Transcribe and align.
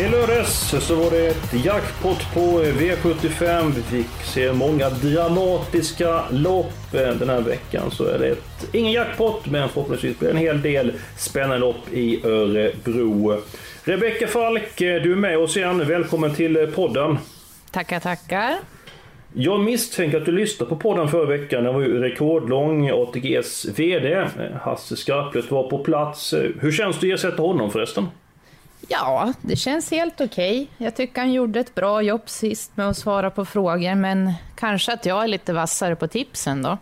I 0.00 0.08
lördags 0.08 0.74
så 0.80 0.94
var 0.94 1.10
det 1.10 1.26
ett 1.26 1.64
jackpot 1.64 2.34
på 2.34 2.40
V75. 2.60 3.72
Vi 3.76 3.82
fick 3.82 4.22
se 4.24 4.52
många 4.52 4.90
dramatiska 4.90 6.24
lopp. 6.30 6.72
Den 6.92 7.28
här 7.28 7.40
veckan 7.40 7.90
så 7.90 8.04
är 8.04 8.18
det 8.18 8.28
ett, 8.28 8.68
ingen 8.72 8.92
jackpot, 8.92 9.46
men 9.46 9.68
förhoppningsvis 9.68 10.18
blir 10.18 10.28
det 10.28 10.34
en 10.34 10.38
hel 10.40 10.62
del 10.62 10.92
spännande 11.16 11.58
lopp 11.58 11.92
i 11.92 12.26
Örebro. 12.26 13.40
Rebecka 13.84 14.26
Falk, 14.26 14.76
du 14.76 15.12
är 15.12 15.16
med 15.16 15.38
oss 15.38 15.56
igen. 15.56 15.88
Välkommen 15.88 16.34
till 16.34 16.72
podden. 16.74 17.18
Tackar, 17.70 18.00
tackar. 18.00 18.54
Jag 19.32 19.60
misstänker 19.60 20.18
att 20.20 20.26
du 20.26 20.32
lyssnade 20.32 20.68
på 20.70 20.76
podden 20.76 21.08
förra 21.08 21.26
veckan. 21.26 21.64
Den 21.64 21.74
var 21.74 21.80
ju 21.80 22.00
rekordlång. 22.00 22.90
ATGs 22.90 23.66
VD, 23.76 24.26
Hasse 24.60 24.96
Skarplöt, 24.96 25.50
var 25.50 25.70
på 25.70 25.78
plats. 25.78 26.34
Hur 26.60 26.72
känns 26.72 27.00
det 27.00 27.12
att 27.12 27.18
ersätta 27.18 27.42
honom 27.42 27.70
förresten? 27.70 28.06
Ja, 28.88 29.32
det 29.42 29.56
känns 29.56 29.90
helt 29.90 30.20
okej. 30.20 30.68
Jag 30.78 30.96
tycker 30.96 31.20
han 31.20 31.32
gjorde 31.32 31.60
ett 31.60 31.74
bra 31.74 32.02
jobb 32.02 32.22
sist 32.26 32.76
med 32.76 32.88
att 32.88 32.96
svara 32.96 33.30
på 33.30 33.44
frågor, 33.44 33.94
men 33.94 34.32
kanske 34.56 34.92
att 34.92 35.06
jag 35.06 35.24
är 35.24 35.28
lite 35.28 35.52
vassare 35.52 35.96
på 35.96 36.06
tipsen 36.06 36.62
då. 36.62 36.78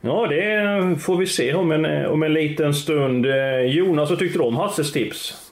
Ja, 0.00 0.26
det 0.26 0.96
får 1.00 1.16
vi 1.16 1.26
se 1.26 1.54
om 1.54 1.72
en, 1.72 2.06
om 2.06 2.22
en 2.22 2.32
liten 2.32 2.74
stund. 2.74 3.26
Jonas, 3.66 4.10
vad 4.10 4.18
tyckte 4.18 4.38
du 4.38 4.44
om 4.44 4.56
Hasses 4.56 4.92
tips? 4.92 5.44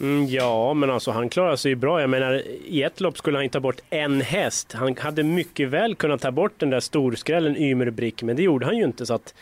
Mm, 0.00 0.26
ja, 0.26 0.74
men 0.74 0.90
alltså 0.90 1.10
han 1.10 1.28
klarar 1.28 1.56
sig 1.56 1.70
ju 1.70 1.76
bra. 1.76 2.00
Jag 2.00 2.10
menar, 2.10 2.42
i 2.66 2.82
ett 2.82 3.00
lopp 3.00 3.18
skulle 3.18 3.38
han 3.38 3.48
ta 3.48 3.60
bort 3.60 3.80
en 3.90 4.20
häst. 4.20 4.72
Han 4.72 4.96
hade 4.96 5.22
mycket 5.22 5.68
väl 5.68 5.94
kunnat 5.94 6.20
ta 6.20 6.30
bort 6.30 6.52
den 6.56 6.70
där 6.70 6.80
storskrällen 6.80 7.56
Ymerbrick, 7.56 8.22
men 8.22 8.36
det 8.36 8.42
gjorde 8.42 8.66
han 8.66 8.76
ju 8.76 8.84
inte. 8.84 9.06
Så 9.06 9.14
att 9.14 9.34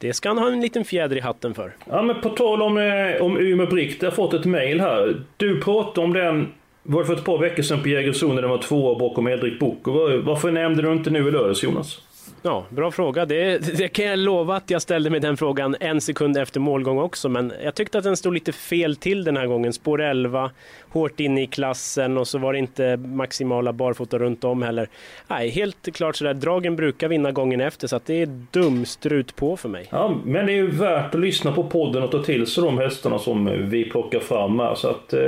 det 0.00 0.12
ska 0.12 0.28
han 0.28 0.38
ha 0.38 0.48
en 0.48 0.60
liten 0.60 0.84
fjäder 0.84 1.16
i 1.16 1.20
hatten 1.20 1.54
för. 1.54 1.72
Ja, 1.90 2.02
men 2.02 2.20
på 2.20 2.28
tal 2.28 2.62
om, 2.62 2.78
eh, 2.78 3.22
om 3.22 3.38
Umeå 3.38 3.66
Brick, 3.66 4.02
jag 4.02 4.10
har 4.10 4.16
fått 4.16 4.34
ett 4.34 4.44
mail 4.44 4.80
här. 4.80 5.16
Du 5.36 5.60
pratade 5.60 6.06
om 6.06 6.12
den, 6.12 6.48
var 6.82 7.00
det 7.00 7.06
för 7.06 7.14
ett 7.14 7.24
par 7.24 7.38
veckor 7.38 7.62
sedan 7.62 7.82
på 7.82 7.88
Jägersro 7.88 8.32
när 8.32 8.42
den 8.42 8.50
var 8.50 8.58
tvåa 8.58 8.98
bakom 8.98 9.28
Edrik 9.28 9.58
Bok. 9.60 9.78
Varför 10.22 10.50
nämnde 10.50 10.82
du 10.82 10.92
inte 10.92 11.10
nu 11.10 11.28
i 11.28 11.30
lördags 11.30 11.62
Jonas? 11.62 12.00
Ja, 12.42 12.66
bra 12.70 12.90
fråga. 12.90 13.24
Det, 13.26 13.58
det, 13.58 13.88
kan 13.88 14.04
jag 14.04 14.18
lova 14.18 14.56
att 14.56 14.70
jag 14.70 14.82
ställde 14.82 15.10
mig 15.10 15.20
den 15.20 15.36
frågan 15.36 15.76
en 15.80 16.00
sekund 16.00 16.36
efter 16.36 16.60
målgång 16.60 16.98
också, 16.98 17.28
men 17.28 17.52
jag 17.64 17.74
tyckte 17.74 17.98
att 17.98 18.04
den 18.04 18.16
stod 18.16 18.34
lite 18.34 18.52
fel 18.52 18.96
till 18.96 19.24
den 19.24 19.36
här 19.36 19.46
gången. 19.46 19.72
Spår 19.72 20.00
11, 20.00 20.50
hårt 20.88 21.20
inne 21.20 21.42
i 21.42 21.46
klassen 21.46 22.18
och 22.18 22.28
så 22.28 22.38
var 22.38 22.52
det 22.52 22.58
inte 22.58 22.96
maximala 22.96 23.72
barfota 23.72 24.18
runt 24.18 24.44
om 24.44 24.62
heller. 24.62 24.88
Nej, 25.28 25.48
helt 25.48 25.94
klart 25.94 26.16
sådär. 26.16 26.34
Dragen 26.34 26.76
brukar 26.76 27.08
vinna 27.08 27.32
gången 27.32 27.60
efter, 27.60 27.88
så 27.88 27.96
att 27.96 28.06
det 28.06 28.22
är 28.22 28.44
dumstrut 28.50 29.36
på 29.36 29.56
för 29.56 29.68
mig. 29.68 29.88
Ja, 29.90 30.14
men 30.24 30.46
det 30.46 30.52
är 30.52 30.56
ju 30.56 30.70
värt 30.70 31.14
att 31.14 31.20
lyssna 31.20 31.52
på 31.52 31.64
podden 31.64 32.02
och 32.02 32.10
ta 32.10 32.22
till 32.22 32.46
sig 32.46 32.64
de 32.64 32.78
hästarna 32.78 33.18
som 33.18 33.68
vi 33.70 33.90
plockar 33.90 34.20
fram 34.20 34.58
här, 34.58 34.74
så 34.74 34.88
att 34.88 35.12
eh, 35.12 35.20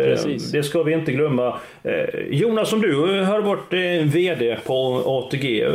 det 0.53 0.63
ska 0.63 0.83
vi 0.83 0.93
inte 0.93 1.13
glömma. 1.13 1.57
Eh, 1.83 2.21
Jonas, 2.31 2.69
som 2.69 2.81
du 2.81 3.23
har 3.25 3.41
varit 3.41 3.73
eh, 3.73 4.13
VD 4.13 4.59
på 4.67 5.03
ATG, 5.07 5.67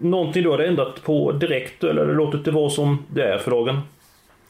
någonting 0.00 0.42
du 0.42 0.50
hade 0.50 0.66
ändrat 0.66 1.02
på 1.02 1.32
direkt 1.32 1.84
eller 1.84 2.14
låtit 2.14 2.44
det 2.44 2.50
vara 2.50 2.70
som 2.70 3.06
det 3.08 3.24
är 3.24 3.38
för 3.38 3.50
dagen? 3.50 3.80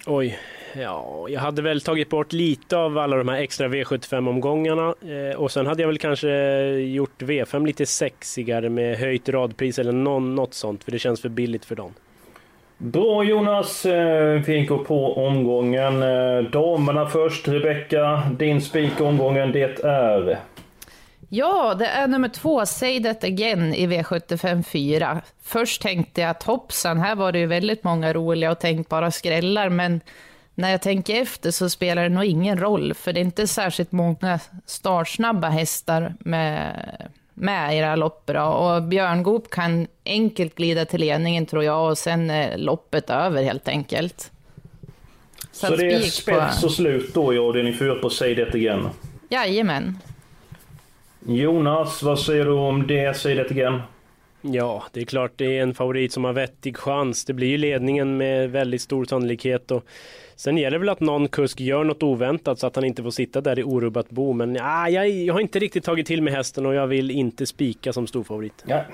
Oj, 0.07 0.39
ja, 0.77 1.27
jag 1.29 1.41
hade 1.41 1.63
väl 1.63 1.81
tagit 1.81 2.09
bort 2.09 2.33
lite 2.33 2.77
av 2.77 2.99
alla 2.99 3.17
de 3.17 3.29
här 3.29 3.41
extra 3.41 3.69
V75-omgångarna 3.69 4.95
eh, 5.03 5.37
och 5.37 5.51
sen 5.51 5.67
hade 5.67 5.83
jag 5.83 5.89
väl 5.89 5.99
kanske 5.99 6.29
gjort 6.71 7.23
V5 7.23 7.67
lite 7.67 7.87
sexigare 7.87 8.69
med 8.69 8.99
höjt 8.99 9.29
radpris 9.29 9.79
eller 9.79 9.93
någon, 9.93 10.35
något 10.35 10.55
sånt 10.55 10.85
för 10.85 10.93
det 10.93 10.99
känns 10.99 11.21
för 11.21 11.29
billigt 11.29 11.65
för 11.65 11.77
dem. 11.77 11.95
Bra 12.79 13.25
Jonas, 13.25 13.87
vi 14.47 14.67
går 14.69 14.85
på 14.85 15.27
omgången. 15.27 16.01
Damerna 16.51 17.07
först, 17.07 17.49
Rebecka, 17.49 18.23
din 18.39 18.61
spik 18.61 19.01
omgången 19.01 19.53
det 19.53 19.85
är? 19.85 20.39
Ja, 21.33 21.75
det 21.79 21.87
är 21.87 22.09
nummer 22.09 22.29
två, 22.29 22.67
Say 22.67 23.03
That 23.03 23.25
Again 23.25 23.75
i 23.75 23.87
V75 23.87 24.63
4. 24.63 25.23
Först 25.43 25.83
tänkte 25.83 26.21
jag 26.21 26.31
att 26.31 26.43
hoppsan, 26.43 26.99
här 26.99 27.15
var 27.15 27.33
det 27.33 27.39
ju 27.39 27.47
väldigt 27.47 27.85
många 27.85 28.13
roliga 28.13 28.51
och 28.51 28.59
tänkbara 28.59 29.11
skrällar, 29.11 29.69
men 29.69 30.01
när 30.55 30.71
jag 30.71 30.83
tänker 30.83 31.23
efter 31.23 31.51
så 31.51 31.71
spelar 31.71 32.03
det 32.03 32.09
nog 32.09 32.25
ingen 32.25 32.59
roll, 32.59 32.95
för 32.95 33.13
det 33.13 33.21
är 33.21 33.25
inte 33.25 33.47
särskilt 33.47 33.93
många 33.93 34.41
startsnabba 34.67 35.49
hästar 35.49 36.15
med, 36.21 36.77
med 37.35 37.77
i 37.77 37.81
det 37.81 37.87
här 37.87 37.97
loppet. 37.97 38.37
Då. 38.37 38.43
Och 38.43 38.83
Björn 38.83 39.23
Goop 39.23 39.51
kan 39.51 39.87
enkelt 40.05 40.55
glida 40.55 40.85
till 40.85 41.01
ledningen 41.01 41.47
tror 41.47 41.65
jag, 41.65 41.91
och 41.91 41.99
sen 41.99 42.31
är 42.31 42.59
loppet 42.59 43.11
över 43.11 43.43
helt 43.43 43.69
enkelt. 43.69 44.31
Så, 45.53 45.67
så 45.67 45.77
det 45.77 45.93
är 45.93 46.01
spets 46.01 46.65
och 46.65 46.73
slut 46.73 47.15
då 47.15 47.35
i 47.35 47.39
avdelning 47.39 47.75
4 47.75 47.95
på 47.95 48.11
Say 48.11 48.37
That 48.37 48.55
Again? 48.55 48.89
Jajamän. 49.29 49.99
Jonas, 51.27 52.03
vad 52.03 52.19
säger 52.19 52.45
du 52.45 52.53
om 52.53 52.87
det? 52.87 53.17
Säg 53.17 53.35
det 53.35 53.51
igen. 53.51 53.81
Ja, 54.43 54.85
det 54.93 55.01
är 55.01 55.05
klart 55.05 55.33
det 55.37 55.59
är 55.59 55.63
en 55.63 55.75
favorit 55.75 56.13
som 56.13 56.25
har 56.25 56.33
vettig 56.33 56.77
chans. 56.77 57.25
Det 57.25 57.33
blir 57.33 57.49
ju 57.49 57.57
ledningen 57.57 58.17
med 58.17 58.51
väldigt 58.51 58.83
stor 58.83 59.05
sannolikhet 59.05 59.71
och 59.71 59.85
sen 60.37 60.59
gäller 60.59 60.71
det 60.71 60.79
väl 60.79 60.89
att 60.89 61.01
någon 61.01 61.29
kusk 61.29 61.61
gör 61.61 61.85
något 61.85 62.03
oväntat 62.03 62.59
så 62.59 62.67
att 62.67 62.77
han 62.77 62.85
inte 62.85 63.03
får 63.03 63.11
sitta 63.11 63.41
där 63.41 63.59
i 63.59 63.63
orubbat 63.63 64.11
bo. 64.11 64.33
Men 64.33 64.55
ja, 64.55 64.89
jag, 64.89 65.11
jag 65.11 65.35
har 65.35 65.41
inte 65.41 65.59
riktigt 65.59 65.85
tagit 65.85 66.07
till 66.07 66.23
mig 66.23 66.33
hästen 66.33 66.67
och 66.67 66.75
jag 66.75 66.87
vill 66.87 67.11
inte 67.11 67.47
spika 67.47 67.93
som 67.93 68.07
storfavorit. 68.07 68.65
Ja. 68.67 68.85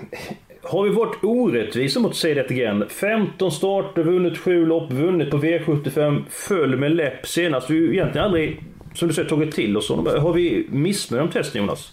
Har 0.62 0.82
vi 0.82 0.90
varit 0.90 1.24
orättvisa 1.24 2.00
mot 2.00 2.24
igen? 2.24 2.84
15 2.88 3.52
starter, 3.52 4.02
vunnit 4.02 4.38
7 4.38 4.66
lopp, 4.66 4.92
vunnit 4.92 5.30
på 5.30 5.36
V75, 5.36 6.24
föll 6.30 6.76
med 6.76 6.92
läpp 6.96 7.26
senast. 7.26 7.70
Vi 7.70 7.86
har 7.86 7.92
egentligen 7.92 8.24
aldrig, 8.24 8.62
som 8.94 9.08
du 9.08 9.14
säger, 9.14 9.28
tagit 9.28 9.54
till 9.54 9.76
oss 9.76 9.88
Har 9.90 10.32
vi 10.32 10.66
missbedömt 10.70 11.34
hästen 11.34 11.60
Jonas? 11.60 11.92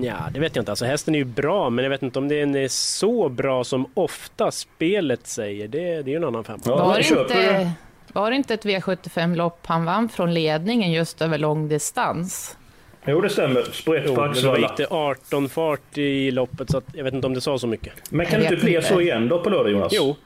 Ja, 0.00 0.16
det 0.32 0.40
vet 0.40 0.56
jag 0.56 0.62
inte. 0.62 0.72
Alltså 0.72 0.84
hästen 0.84 1.14
är 1.14 1.18
ju 1.18 1.24
bra, 1.24 1.70
men 1.70 1.82
jag 1.82 1.90
vet 1.90 2.02
inte 2.02 2.18
om 2.18 2.28
den 2.28 2.54
är 2.54 2.68
så 2.68 3.28
bra 3.28 3.64
som 3.64 3.86
ofta 3.94 4.50
spelet 4.50 5.26
säger. 5.26 5.68
Det, 5.68 5.78
det 5.78 6.10
är 6.10 6.12
ju 6.12 6.16
en 6.16 6.24
annan 6.24 6.44
femma. 6.44 6.58
Ja, 6.64 6.76
var, 6.76 6.96
det 6.96 7.20
inte, 7.20 7.72
var 8.12 8.30
det 8.30 8.36
inte 8.36 8.54
ett 8.54 8.64
V75-lopp 8.64 9.66
han 9.66 9.84
vann 9.84 10.08
från 10.08 10.34
ledningen 10.34 10.92
just 10.92 11.22
över 11.22 11.38
lång 11.38 11.68
distans? 11.68 12.56
Jo, 13.04 13.20
det 13.20 13.28
stämmer. 13.28 13.62
Sprätt 13.62 14.14
på 14.14 14.26
Det 14.26 14.42
var 14.42 14.58
gick 14.58 14.76
det 14.76 14.86
18 14.90 15.48
fart 15.48 15.98
i 15.98 16.30
loppet, 16.30 16.70
så 16.70 16.82
jag 16.94 17.04
vet 17.04 17.14
inte 17.14 17.26
om 17.26 17.34
det 17.34 17.40
sa 17.40 17.58
så 17.58 17.66
mycket. 17.66 17.92
Men 18.10 18.26
kan 18.26 18.40
det 18.40 18.46
inte 18.46 18.64
bli 18.64 18.82
så 18.82 19.00
igen 19.00 19.28
då 19.28 19.38
på 19.38 19.50
lördag, 19.50 19.72
Jonas? 19.72 19.92
Jo, 19.96 20.16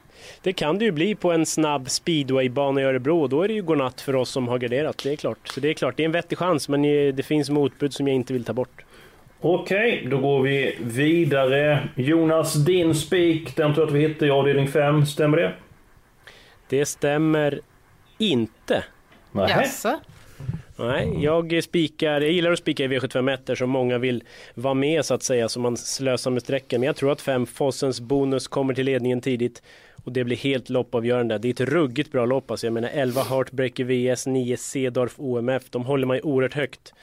det 0.43 0.53
kan 0.53 0.78
det 0.78 0.84
ju 0.84 0.91
bli 0.91 1.15
på 1.15 1.33
en 1.33 1.47
snabb 1.47 1.91
speedwaybana 1.91 2.81
i 2.81 2.84
Örebro 2.84 3.22
och 3.22 3.28
då 3.28 3.43
är 3.43 3.48
det 3.48 3.54
ju 3.54 3.62
godnatt 3.62 4.00
för 4.00 4.16
oss 4.16 4.31
som 4.31 4.48
har 4.48 4.59
garderat, 4.59 5.00
det 5.03 5.12
är 5.12 5.16
klart. 5.16 5.48
Så 5.48 5.60
det 5.60 5.69
är 5.69 5.75
klart, 5.75 5.97
det 5.97 6.03
är 6.03 6.04
en 6.04 6.12
vettig 6.12 6.38
chans, 6.38 6.69
men 6.69 6.83
det 7.16 7.27
finns 7.27 7.50
motbud 7.50 7.93
som 7.93 8.09
jag 8.09 8.15
inte 8.15 8.33
vill 8.33 8.44
ta 8.44 8.53
bort. 8.53 8.84
Okej, 9.41 9.97
okay, 9.99 10.11
då 10.11 10.19
går 10.19 10.43
vi 10.43 10.77
vidare. 10.81 11.89
Jonas, 11.95 12.55
din 12.55 12.95
spik, 12.95 13.57
den 13.57 13.75
tror 13.75 13.87
jag 13.87 13.89
att 13.89 13.95
vi 13.95 14.09
hittar 14.09 14.27
i 14.27 14.31
avdelning 14.31 14.69
5. 14.69 15.07
Stämmer 15.07 15.37
det? 15.37 15.55
Det 16.69 16.87
stämmer 16.87 17.60
inte. 18.19 18.84
Jaså? 19.33 20.01
Nej, 20.78 21.16
jag 21.21 21.65
spikar, 21.65 22.21
jag 22.21 22.33
gillar 22.33 22.53
att 22.53 22.59
spika 22.59 22.84
i 22.84 22.89
V751 22.89 23.55
som 23.55 23.71
många 23.71 23.99
vill 23.99 24.25
vara 24.55 24.75
med 24.75 25.05
så 25.05 25.15
att 25.15 25.22
säga, 25.22 25.49
så 25.49 25.60
man 25.60 25.77
slösar 25.77 26.31
med 26.31 26.43
sträckan. 26.43 26.81
Men 26.81 26.87
jag 26.87 26.97
tror 26.97 27.13
att 27.13 27.21
fem 27.21 27.47
Fossens 27.47 28.01
bonus 28.01 28.49
kommer 28.49 28.75
till 28.75 28.87
ledningen 28.87 29.21
tidigt 29.21 29.63
och 30.05 30.13
det 30.13 30.25
blir 30.25 30.37
helt 30.37 30.71
loppavgörande. 30.71 31.39
Det 31.39 31.49
är 31.49 31.53
ett 31.53 31.71
ruggigt 31.71 32.13
bra 32.13 32.27
lopp 32.27 32.51
alltså. 32.51 32.66
Jag 32.66 32.75
menar 32.75 32.91
11 32.93 33.22
Heartbreaker 33.22 33.84
VS, 33.84 34.27
9 34.27 34.57
Cedorf 34.57 35.15
OMF, 35.16 35.63
de 35.71 35.84
håller 35.84 36.07
man 36.07 36.16
ju 36.16 36.22
oerhört 36.22 36.55
högt. 36.55 36.95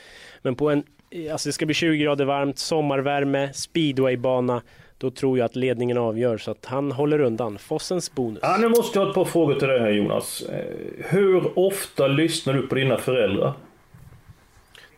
Men 0.42 0.56
på 0.56 0.70
en 0.70 0.84
alltså 1.32 1.50
det 1.50 1.54
ska 1.54 1.66
bli 1.66 1.76
20 1.76 1.98
grader 1.98 2.26
varmt, 2.26 2.60
sommarvärme, 2.60 3.54
speedwaybana. 3.54 4.62
Då 4.98 5.12
tror 5.12 5.38
jag 5.38 5.46
att 5.46 5.56
ledningen 5.56 5.98
avgör 5.98 6.38
så 6.38 6.52
att 6.52 6.66
han 6.66 6.92
håller 6.92 7.22
undan. 7.22 7.58
Fossens 7.58 8.16
bonus. 8.16 8.40
Ja, 8.42 8.58
nu 8.60 8.70
måste 8.70 9.00
jag 9.00 9.06
ha 9.06 9.10
ett 9.10 9.16
par 9.16 9.26
frågor 9.26 9.56
till 9.56 9.68
dig 9.68 9.80
här 9.80 9.90
Jonas. 9.90 10.42
Eh, 10.42 11.06
hur 11.10 11.60
ofta 11.60 12.08
lyssnar 12.08 12.54
du 12.54 12.68
på 12.68 12.76
dina 12.76 12.98
föräldrar? 12.98 13.54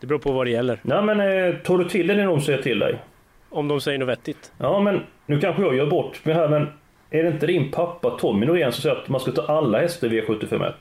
Det 0.00 0.06
beror 0.06 0.18
på 0.18 0.32
vad 0.32 0.46
det 0.46 0.50
gäller. 0.50 0.80
Nej 0.82 1.02
men 1.02 1.16
tar 1.62 1.78
du 1.78 1.84
till 1.84 2.06
dig 2.06 2.16
när 2.16 2.26
de 2.26 2.40
säger 2.40 2.62
till 2.62 2.78
dig? 2.78 2.98
Om 3.48 3.68
de 3.68 3.80
säger 3.80 3.98
något 3.98 4.08
vettigt. 4.08 4.52
Ja, 4.58 4.80
men 4.80 5.00
nu 5.26 5.40
kanske 5.40 5.62
jag 5.62 5.76
gör 5.76 5.86
bort 5.86 6.24
mig 6.24 6.34
här, 6.34 6.48
men 6.48 6.68
är 7.10 7.22
det 7.22 7.28
inte 7.28 7.46
din 7.46 7.70
pappa 7.70 8.10
Tommy 8.10 8.46
Norén 8.46 8.72
som 8.72 8.82
säger 8.82 8.96
att 8.96 9.08
man 9.08 9.20
ska 9.20 9.30
ta 9.30 9.42
alla 9.42 9.78
hästar 9.80 10.12
i 10.12 10.20
V751? 10.20 10.72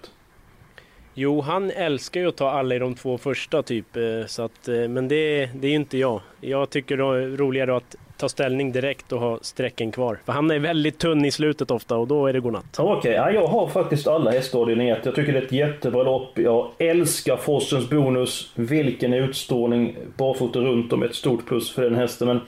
Jo, 1.18 1.42
han 1.42 1.72
älskar 1.72 2.22
ju 2.22 2.28
att 2.28 2.36
ta 2.36 2.50
alla 2.50 2.76
i 2.76 2.80
de 2.80 2.96
två 2.96 3.18
första 3.18 3.64
typ. 3.64 3.96
Eh, 3.96 4.26
så 4.28 4.44
att, 4.44 4.68
eh, 4.68 4.88
men 4.88 5.08
det, 5.08 5.50
det 5.56 5.68
är 5.68 5.72
ju 5.72 5.76
inte 5.76 5.98
jag. 5.98 6.22
Jag 6.42 6.70
tycker 6.70 6.98
det 6.98 7.04
är 7.04 7.38
roligare 7.38 7.76
att 7.76 7.96
ta 8.18 8.30
ställning 8.30 8.72
direkt 8.72 9.12
och 9.12 9.20
ha 9.20 9.40
sträcken 9.42 9.92
kvar. 9.92 10.20
För 10.26 10.34
han 10.34 10.52
är 10.52 10.60
väldigt 10.60 11.00
tunn 11.00 11.26
i 11.26 11.32
slutet 11.32 11.72
ofta 11.72 11.98
och 11.98 12.08
då 12.08 12.28
är 12.28 12.34
det 12.34 12.40
godnatt. 12.40 12.80
Okej, 12.80 12.98
okay. 12.98 13.12
ja, 13.12 13.32
jag 13.32 13.48
har 13.48 13.68
faktiskt 13.68 14.08
alla 14.08 14.32
hästar 14.32 14.82
i 14.82 14.90
1. 14.90 15.06
Jag 15.06 15.16
tycker 15.16 15.34
det 15.34 15.40
är 15.40 15.44
ett 15.44 15.52
jättebra 15.52 16.04
lopp. 16.04 16.40
Jag 16.40 16.72
älskar 16.78 17.38
Fossens 17.38 17.90
bonus. 17.90 18.52
Vilken 18.56 19.14
utstrålning. 19.14 19.96
Barfota 20.18 20.60
runt 20.60 20.94
om, 20.94 21.04
ett 21.04 21.16
stort 21.16 21.46
plus 21.46 21.72
för 21.72 21.82
den 21.82 21.96
hästen. 21.96 22.28
Men 22.28 22.42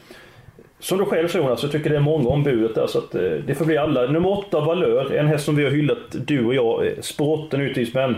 som 0.80 0.98
du 0.98 1.06
själv 1.06 1.28
sa 1.28 1.38
Jonas, 1.38 1.64
jag 1.64 1.72
tycker 1.72 1.90
det 1.90 1.96
är 1.96 2.00
många 2.00 2.30
ombudet 2.30 2.76
där 2.76 2.88
så 2.88 2.98
att 2.98 3.16
eh, 3.16 3.22
det 3.22 3.56
får 3.56 3.66
bli 3.66 3.78
alla. 3.78 4.08
Nummer 4.08 4.30
8, 4.30 4.60
Valör, 4.60 5.14
en 5.14 5.28
häst 5.28 5.46
som 5.46 5.56
vi 5.56 5.64
har 5.64 5.72
hyllat 5.72 5.98
du 6.12 6.46
och 6.46 6.56
jag. 6.56 6.92
språten 7.02 7.74
Sporten 7.74 7.88
men 7.94 8.16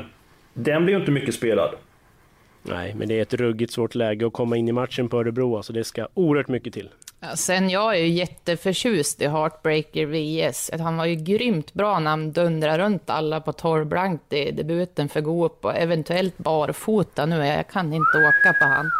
den 0.63 0.83
blir 0.85 0.93
ju 0.95 0.99
inte 0.99 1.11
mycket 1.11 1.35
spelad. 1.35 1.71
Nej, 2.63 2.93
men 2.97 3.07
det 3.07 3.17
är 3.17 3.21
ett 3.21 3.33
ruggigt 3.33 3.73
svårt 3.73 3.95
läge 3.95 4.27
att 4.27 4.33
komma 4.33 4.57
in 4.57 4.69
i 4.69 4.71
matchen 4.71 5.09
på 5.09 5.19
Örebro. 5.19 5.57
Alltså 5.57 5.73
det 5.73 5.83
ska 5.83 6.07
oerhört 6.13 6.47
mycket 6.47 6.73
till. 6.73 6.89
Ja, 7.19 7.35
sen 7.35 7.69
jag 7.69 7.95
är 7.95 7.99
ju 7.99 8.07
jätteförtjust 8.07 9.21
i 9.21 9.27
Heartbreaker 9.27 10.05
VS. 10.05 10.71
Han 10.79 10.97
var 10.97 11.05
ju 11.05 11.15
grymt 11.15 11.73
bra 11.73 11.99
när 11.99 12.09
han 12.09 12.31
dundrade 12.31 12.77
runt 12.83 13.09
alla 13.09 13.41
på 13.41 13.53
torrblankt 13.53 14.33
i 14.33 14.51
debuten 14.51 15.09
för 15.09 15.21
Goop 15.21 15.65
och 15.65 15.75
eventuellt 15.77 16.37
barfota 16.37 17.25
nu. 17.25 17.45
Jag 17.45 17.67
kan 17.67 17.93
inte 17.93 18.17
åka 18.17 18.53
på 18.59 18.65
han. 18.65 18.91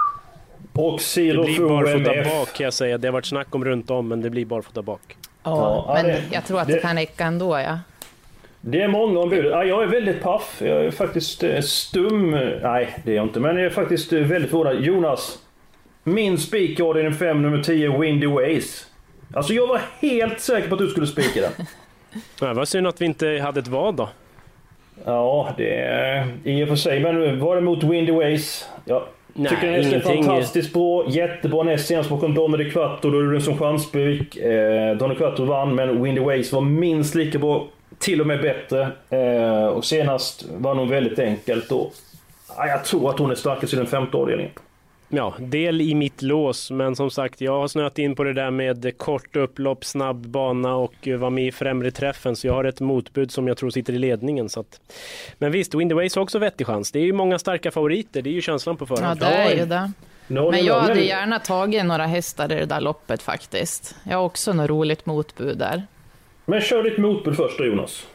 Och 0.74 0.98
Det 0.98 1.04
Zero 1.04 1.44
blir 1.44 1.60
barfota 1.70 2.14
MF. 2.14 2.28
bak 2.40 2.54
kan 2.54 2.64
jag 2.64 2.74
säga. 2.74 2.98
Det 2.98 3.08
har 3.08 3.14
varit 3.14 3.26
snack 3.26 3.56
om 3.56 3.66
runt 3.66 3.90
om, 3.90 4.08
men 4.08 4.22
det 4.22 4.30
blir 4.30 4.46
barfota 4.46 4.82
bak. 4.82 5.18
Ja, 5.44 5.86
Ja, 5.88 5.94
men 5.94 6.06
det- 6.06 6.24
jag 6.32 6.46
tror 6.46 6.60
att 6.60 6.68
det, 6.68 6.74
det- 6.74 6.80
kan 6.80 6.96
räcka 6.96 7.24
ändå, 7.26 7.60
ja. 7.60 7.80
Det 8.62 8.82
är 8.82 8.88
många 8.88 9.20
ombud. 9.20 9.46
Ja, 9.46 9.64
jag 9.64 9.84
är 9.84 9.88
väldigt 9.88 10.22
paff. 10.22 10.62
Jag 10.66 10.86
är 10.86 10.92
faktiskt 10.92 11.44
eh, 11.44 11.60
stum. 11.62 12.32
Nej, 12.64 12.96
det 13.04 13.12
är 13.12 13.16
jag 13.16 13.26
inte. 13.26 13.40
Men 13.40 13.56
jag 13.58 13.66
är 13.66 13.70
faktiskt 13.70 14.14
eh, 14.14 14.20
väldigt 14.20 14.52
förvånad. 14.52 14.82
Jonas. 14.84 15.40
Min 16.04 16.38
spik 16.38 16.80
i 16.80 16.84
avdelning 16.84 17.14
5, 17.14 17.42
nummer 17.42 17.64
10, 17.64 18.00
Windy 18.00 18.28
Ways. 18.28 18.86
Alltså 19.34 19.54
jag 19.54 19.68
var 19.68 19.82
helt 20.00 20.40
säker 20.40 20.68
på 20.68 20.76
att 20.76 20.82
du 20.82 20.88
skulle 20.88 21.08
spika 21.08 21.42
den. 21.42 21.52
Ja, 22.42 22.54
vad 22.54 22.68
synd 22.68 22.88
att 22.88 23.02
vi 23.02 23.06
inte 23.06 23.40
hade 23.44 23.60
ett 23.60 23.68
vad 23.68 23.96
då. 23.96 24.10
Ja, 25.06 25.54
det 25.58 25.76
är 25.76 26.28
i 26.44 26.64
och 26.64 26.68
för 26.68 26.76
sig. 26.76 27.00
Men 27.00 27.40
var 27.40 27.56
det 27.56 27.62
mot 27.62 27.84
Windy 27.84 28.12
Ways? 28.12 28.70
Jag 28.86 29.04
Nej, 29.34 29.50
tycker 29.50 29.72
den 29.72 29.94
är 29.94 30.00
fantastiskt 30.00 30.74
bra. 30.74 31.10
Jättebra 31.10 31.64
näst 31.64 31.88
senast 31.88 32.10
bakom 32.10 32.34
Donny 32.36 32.72
Quattro. 32.72 33.12
Då 33.12 33.20
är 33.20 33.24
den 33.24 33.42
som 33.42 33.58
chansspik. 33.58 34.38
Eh, 34.38 34.98
Donny 34.98 35.16
Quattro 35.16 35.46
vann, 35.46 35.76
men 35.76 36.04
Windy 36.04 36.22
Ways 36.22 36.54
var 36.54 36.62
minst 36.62 37.16
lika 37.16 37.40
bra. 37.40 37.68
Till 38.00 38.22
och 38.22 38.28
med 38.28 38.42
bättre. 38.42 38.92
Eh, 39.10 39.66
och 39.66 39.86
senast 39.86 40.46
var 40.58 40.76
nog 40.76 40.90
väldigt 40.90 41.20
enkelt. 41.20 41.72
Och, 41.72 41.94
ja, 42.58 42.68
jag 42.68 42.86
tror 42.86 43.10
att 43.10 43.20
hon 43.20 43.32
är 43.32 43.36
starkast 43.36 43.74
i 43.74 43.76
den 43.76 43.88
femte 43.88 44.18
avdelningen. 44.18 44.52
Ja, 45.12 45.34
del 45.40 45.82
i 45.82 45.96
mitt 45.96 46.22
lås, 46.22 46.72
men 46.72 46.96
som 46.96 47.12
sagt, 47.12 47.42
jag 47.42 47.52
har 47.60 47.68
snöat 47.68 48.00
in 48.00 48.16
på 48.16 48.24
det 48.24 48.34
där 48.34 48.52
med 48.52 48.98
kort 48.98 49.36
upplopp, 49.36 49.86
snabb 49.86 50.28
bana 50.28 50.76
och 50.76 51.08
eh, 51.08 51.18
var 51.18 51.30
med 51.30 51.48
i 51.48 51.52
främre 51.52 51.92
träffen, 51.92 52.36
så 52.36 52.48
jag 52.48 52.54
har 52.54 52.64
ett 52.64 52.80
motbud 52.80 53.32
som 53.32 53.48
jag 53.48 53.58
tror 53.58 53.70
sitter 53.70 53.94
i 53.94 53.98
ledningen. 53.98 54.50
Så 54.50 54.60
att... 54.60 54.82
Men 55.38 55.52
visst, 55.52 55.76
Windyways 55.76 56.16
har 56.16 56.22
också 56.24 56.40
vettig 56.40 56.68
chans. 56.68 56.92
Det 56.92 57.00
är 57.00 57.04
ju 57.04 57.14
många 57.14 57.40
starka 57.40 57.72
favoriter, 57.72 58.22
det 58.22 58.30
är 58.30 58.34
ju 58.34 58.42
känslan 58.42 58.78
på 58.78 58.86
Ja, 58.90 58.96
förhand. 58.96 59.20
det 59.20 59.26
är 59.26 59.56
ju 59.56 59.66
det. 59.66 59.92
Men 60.28 60.66
jag 60.66 60.80
hade 60.80 61.02
gärna 61.02 61.40
tagit 61.40 61.86
några 61.86 62.06
hästar 62.06 62.52
i 62.52 62.56
det 62.56 62.66
där 62.66 62.82
loppet 62.82 63.22
faktiskt. 63.22 63.96
Jag 64.04 64.18
har 64.18 64.26
också 64.26 64.54
något 64.54 64.70
roligt 64.70 65.06
motbud 65.06 65.58
där. 65.58 65.84
Men 66.50 66.62
kör 66.62 66.84
ditt 66.84 66.98
motbud 66.98 67.36
först 67.36 67.58
då 67.58 67.66
Jonas. 67.66 68.08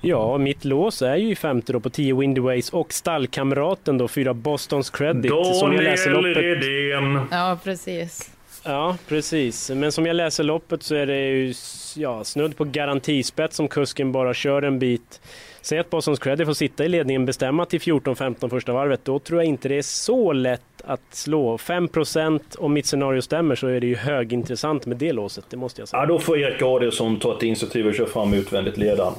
Ja, 0.00 0.38
mitt 0.38 0.64
lås 0.64 1.02
är 1.02 1.16
ju 1.16 1.30
i 1.30 1.36
femte 1.36 1.72
då 1.72 1.80
på 1.80 1.90
10 1.90 2.14
Windyways 2.14 2.70
och 2.70 2.92
stallkamraten 2.92 3.98
då, 3.98 4.08
fyra 4.08 4.34
Bostons 4.34 4.90
Credit. 4.90 5.32
som 5.54 5.72
jag 5.72 5.84
läser 5.84 6.10
Daniel 6.10 6.28
loppet. 6.28 6.42
Redén. 6.42 7.20
Ja, 7.30 7.58
precis. 7.64 8.30
Ja, 8.64 8.96
precis. 9.08 9.70
Men 9.70 9.92
som 9.92 10.06
jag 10.06 10.16
läser 10.16 10.44
loppet 10.44 10.82
så 10.82 10.94
är 10.94 11.06
det 11.06 11.28
ju 11.28 11.54
ja, 11.96 12.24
snudd 12.24 12.56
på 12.56 12.64
garantispett 12.64 13.52
som 13.52 13.68
kusken 13.68 14.12
bara 14.12 14.34
kör 14.34 14.62
en 14.62 14.78
bit. 14.78 15.20
Säg 15.60 15.78
att 15.78 15.90
Bostons 15.90 16.18
Credit 16.18 16.46
får 16.46 16.54
sitta 16.54 16.84
i 16.84 16.88
ledningen, 16.88 17.26
bestämma 17.26 17.64
till 17.64 17.80
14-15 17.80 18.48
första 18.48 18.72
varvet. 18.72 19.00
Då 19.04 19.18
tror 19.18 19.40
jag 19.40 19.48
inte 19.48 19.68
det 19.68 19.78
är 19.78 19.82
så 19.82 20.32
lätt 20.32 20.62
att 20.84 21.00
slå. 21.10 21.56
5% 21.56 22.40
om 22.58 22.72
mitt 22.72 22.86
scenario 22.86 23.22
stämmer 23.22 23.54
så 23.54 23.66
är 23.66 23.80
det 23.80 23.86
ju 23.86 23.96
högintressant 23.96 24.86
med 24.86 24.96
det 24.96 25.12
låset, 25.12 25.44
det 25.50 25.56
måste 25.56 25.80
jag 25.80 25.88
säga. 25.88 26.00
Ja, 26.00 26.06
då 26.06 26.18
får 26.18 26.38
Erik 26.38 26.62
Adielsson 26.62 27.18
ta 27.18 27.36
ett 27.36 27.42
initiativ 27.42 27.86
och 27.86 27.94
köra 27.94 28.06
fram 28.06 28.34
utvändigt 28.34 28.76
ledaren. 28.76 29.14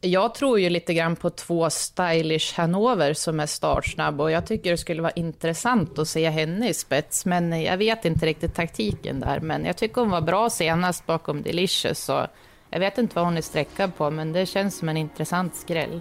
Jag 0.00 0.34
tror 0.34 0.60
ju 0.60 0.70
lite 0.70 0.94
grann 0.94 1.16
på 1.16 1.30
två 1.30 1.70
stylish 1.70 2.56
Hanover 2.56 3.14
som 3.14 3.40
är 3.40 3.46
startsnabb 3.46 4.20
och 4.20 4.30
jag 4.30 4.46
tycker 4.46 4.70
det 4.70 4.76
skulle 4.76 5.02
vara 5.02 5.12
intressant 5.12 5.98
att 5.98 6.08
se 6.08 6.30
henne 6.30 6.68
i 6.68 6.74
spets. 6.74 7.26
Men 7.26 7.62
jag 7.62 7.76
vet 7.76 8.04
inte 8.04 8.26
riktigt 8.26 8.54
taktiken 8.54 9.20
där. 9.20 9.40
Men 9.40 9.64
jag 9.64 9.76
tycker 9.76 10.00
hon 10.00 10.10
var 10.10 10.20
bra 10.20 10.50
senast 10.50 11.06
bakom 11.06 11.42
Delicious. 11.42 11.98
Så 11.98 12.26
jag 12.70 12.80
vet 12.80 12.98
inte 12.98 13.14
vad 13.14 13.24
hon 13.24 13.36
är 13.36 13.40
sträckad 13.40 13.96
på, 13.96 14.10
men 14.10 14.32
det 14.32 14.46
känns 14.46 14.78
som 14.78 14.88
en 14.88 14.96
intressant 14.96 15.54
skräll. 15.54 16.00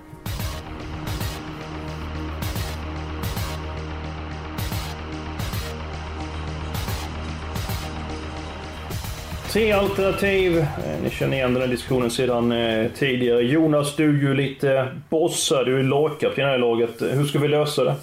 Tre 9.51 9.71
alternativ. 9.71 10.57
Eh, 10.57 10.65
ni 11.03 11.09
känner 11.09 11.37
igen 11.37 11.53
den 11.53 11.61
här 11.61 11.69
diskussionen 11.69 12.11
sedan 12.11 12.51
eh, 12.51 12.91
tidigare. 12.91 13.41
Jonas, 13.41 13.95
du 13.95 14.09
är 14.09 14.21
ju 14.21 14.33
lite 14.33 14.87
bossad. 15.09 15.65
Du 15.65 15.79
är 15.79 15.83
lagkapten 15.83 16.43
i 16.43 16.45
det 16.45 16.51
här 16.51 16.57
laget. 16.57 17.01
Hur 17.01 17.25
ska 17.25 17.39
vi 17.39 17.47
lösa 17.47 17.83
det? 17.83 17.95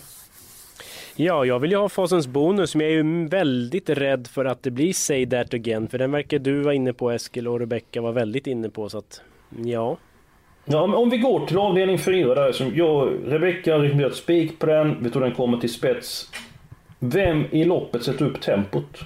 Ja, 1.16 1.44
jag 1.44 1.58
vill 1.58 1.70
ju 1.70 1.76
ha 1.76 1.88
fasens 1.88 2.26
bonus, 2.26 2.74
men 2.74 2.86
jag 2.86 2.92
är 2.92 2.96
ju 2.96 3.28
väldigt 3.28 3.90
rädd 3.90 4.26
för 4.26 4.44
att 4.44 4.62
det 4.62 4.70
blir 4.70 4.92
Say 4.92 5.26
That 5.26 5.54
Again, 5.54 5.88
för 5.88 5.98
den 5.98 6.12
verkar 6.12 6.38
du 6.38 6.60
vara 6.60 6.74
inne 6.74 6.92
på 6.92 7.10
Eskil 7.10 7.48
och 7.48 7.60
Rebecca 7.60 8.00
var 8.00 8.12
väldigt 8.12 8.46
inne 8.46 8.68
på, 8.70 8.88
så 8.88 8.98
att 8.98 9.22
ja. 9.64 9.96
Ja, 10.64 10.86
men 10.86 10.96
om 10.96 11.10
vi 11.10 11.18
går 11.18 11.46
till 11.46 11.58
avdelning 11.58 11.98
4 11.98 12.34
där. 12.34 12.52
Som 12.52 12.72
jag 12.74 13.12
Rebecca 13.26 13.72
har 13.72 13.78
rekommenderat 13.78 14.14
spik 14.14 14.58
på 14.58 14.66
den. 14.66 14.96
Vi 15.00 15.10
tror 15.10 15.22
den 15.22 15.34
kommer 15.34 15.58
till 15.58 15.72
spets. 15.72 16.30
Vem 16.98 17.44
i 17.50 17.64
loppet 17.64 18.02
sätter 18.02 18.24
upp 18.24 18.40
tempot? 18.40 19.00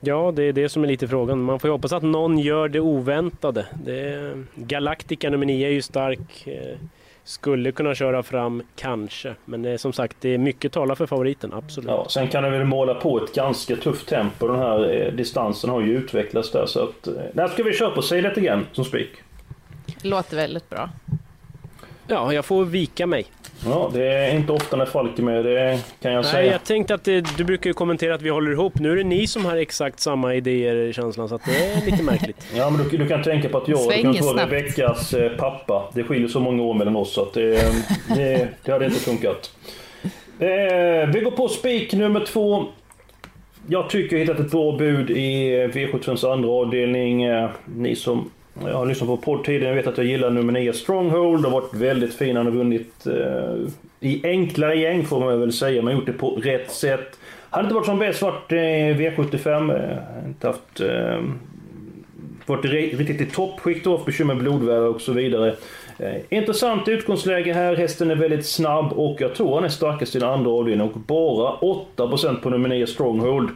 Ja, 0.00 0.32
det 0.36 0.42
är 0.42 0.52
det 0.52 0.68
som 0.68 0.84
är 0.84 0.88
lite 0.88 1.08
frågan. 1.08 1.42
Man 1.42 1.60
får 1.60 1.68
ju 1.68 1.72
hoppas 1.72 1.92
att 1.92 2.02
någon 2.02 2.38
gör 2.38 2.68
det 2.68 2.80
oväntade. 2.80 3.66
Det 3.84 4.00
är, 4.00 4.44
Galactica 4.54 5.30
nummer 5.30 5.46
9 5.46 5.66
är 5.66 5.72
ju 5.72 5.82
stark. 5.82 6.48
Skulle 7.30 7.72
kunna 7.72 7.94
köra 7.94 8.22
fram, 8.22 8.62
kanske. 8.76 9.34
Men 9.44 9.62
det 9.62 9.70
är 9.70 9.76
som 9.76 9.92
sagt, 9.92 10.16
det 10.20 10.34
är 10.34 10.38
mycket 10.38 10.72
talar 10.72 10.94
för 10.94 11.06
favoriten, 11.06 11.52
absolut. 11.52 11.90
Ja, 11.90 12.06
sen 12.08 12.28
kan 12.28 12.42
den 12.42 12.52
väl 12.52 12.64
måla 12.64 12.94
på 12.94 13.24
ett 13.24 13.34
ganska 13.34 13.76
tufft 13.76 14.08
tempo. 14.08 14.46
Den 14.46 14.58
här 14.58 14.92
eh, 14.92 15.12
distansen 15.12 15.70
har 15.70 15.80
ju 15.80 15.96
utvecklats 15.98 16.50
där. 16.52 16.66
Så 16.66 16.82
att, 16.82 17.06
eh, 17.06 17.14
där 17.32 17.48
ska 17.48 17.62
vi 17.62 17.72
köra 17.72 17.90
på 17.90 18.02
Say 18.02 18.22
That 18.22 18.36
Again 18.36 18.66
som 18.72 18.84
spik. 18.84 19.10
Låter 20.02 20.36
väldigt 20.36 20.70
bra. 20.70 20.90
Ja, 22.10 22.32
jag 22.32 22.44
får 22.44 22.64
vika 22.64 23.06
mig. 23.06 23.24
Ja, 23.66 23.90
det 23.94 24.04
är 24.04 24.34
inte 24.34 24.52
ofta 24.52 24.76
när 24.76 24.86
Falk 24.86 25.18
är 25.18 25.22
med, 25.22 25.44
det 25.44 25.80
kan 26.02 26.12
jag 26.12 26.22
Nej, 26.22 26.32
säga. 26.32 26.52
jag 26.52 26.64
tänkte 26.64 26.94
att 26.94 27.04
det, 27.04 27.36
du 27.36 27.44
brukar 27.44 27.70
ju 27.70 27.74
kommentera 27.74 28.14
att 28.14 28.22
vi 28.22 28.28
håller 28.28 28.52
ihop. 28.52 28.78
Nu 28.78 28.92
är 28.92 28.96
det 28.96 29.04
ni 29.04 29.26
som 29.26 29.44
har 29.44 29.56
exakt 29.56 30.00
samma 30.00 30.34
idéer 30.34 30.76
i 30.76 30.92
känslan, 30.92 31.28
så 31.28 31.34
att 31.34 31.44
det 31.44 31.72
är 31.72 31.90
lite 31.90 32.02
märkligt. 32.02 32.36
Ja, 32.56 32.70
men 32.70 32.88
du, 32.88 32.96
du 32.96 33.08
kan 33.08 33.22
tänka 33.22 33.48
på 33.48 33.58
att 33.58 33.68
jag 33.68 33.78
du 33.88 34.02
kan 34.02 34.14
snabbt. 34.14 34.52
Rebeckas 34.52 35.14
eh, 35.14 35.32
pappa. 35.32 35.90
Det 35.94 36.04
skiljer 36.04 36.28
så 36.28 36.40
många 36.40 36.62
år 36.62 36.74
mellan 36.74 36.96
oss 36.96 37.14
så 37.14 37.22
att 37.22 37.32
det, 37.34 37.72
det, 38.16 38.48
det 38.64 38.72
hade 38.72 38.84
inte 38.84 39.00
funkat. 39.00 39.50
Eh, 40.38 41.08
vi 41.14 41.20
går 41.24 41.30
på 41.30 41.48
spik 41.48 41.92
nummer 41.92 42.20
två. 42.20 42.64
Jag 43.66 43.90
tycker 43.90 44.16
jag 44.16 44.20
hittat 44.20 44.40
ett 44.40 44.50
bra 44.50 44.72
bud 44.76 45.10
i 45.10 45.54
eh, 45.60 45.68
V75s 45.68 46.32
andra 46.32 46.50
avdelning. 46.50 47.22
Eh, 47.22 47.50
Ni 47.76 47.96
som 47.96 48.30
jag 48.64 48.74
har 48.74 48.86
lyssnat 48.86 49.08
på 49.08 49.16
podd 49.16 49.44
tidigare 49.44 49.74
vet 49.74 49.86
att 49.86 49.96
jag 49.98 50.06
gillar 50.06 50.30
nummer 50.30 50.52
9 50.52 50.72
Stronghold. 50.72 51.42
Det 51.42 51.48
har 51.48 51.60
varit 51.60 51.74
väldigt 51.74 52.14
fin. 52.14 52.36
Han 52.36 52.46
har 52.46 52.52
vunnit 52.52 53.06
eh, 53.06 53.54
i 54.00 54.20
enklare 54.24 54.74
gäng 54.76 55.04
får 55.04 55.20
man 55.20 55.40
väl 55.40 55.52
säga, 55.52 55.82
men 55.82 55.94
gjort 55.96 56.06
det 56.06 56.12
på 56.12 56.30
rätt 56.30 56.70
sätt. 56.70 57.18
Har 57.50 57.62
inte 57.62 57.74
varit 57.74 57.86
som 57.86 57.98
bäst 57.98 58.22
varit 58.22 58.52
eh, 58.52 58.56
V75. 58.56 59.74
Eh, 59.76 60.28
inte 60.28 60.46
haft... 60.46 60.80
Eh, 60.80 61.18
varit 62.46 62.64
ri- 62.64 62.96
riktigt 62.96 63.20
i 63.20 63.26
toppskikt 63.26 63.86
haft 63.86 64.04
bekymmer 64.06 64.34
med 64.34 64.42
blodvärde 64.42 64.86
och 64.86 65.00
så 65.00 65.12
vidare. 65.12 65.54
Eh, 65.98 66.14
intressant 66.38 66.88
utgångsläge 66.88 67.52
här. 67.52 67.76
Hästen 67.76 68.10
är 68.10 68.14
väldigt 68.14 68.46
snabb 68.46 68.92
och 68.92 69.16
jag 69.20 69.34
tror 69.34 69.54
han 69.54 69.64
är 69.64 69.68
starkast 69.68 70.16
i 70.16 70.18
den 70.18 70.28
andra 70.28 70.50
avdelningen 70.50 70.90
och 70.94 71.00
bara 71.00 71.52
8% 71.96 72.40
på 72.42 72.50
nummer 72.50 72.68
9 72.68 72.86
Stronghold. 72.86 73.48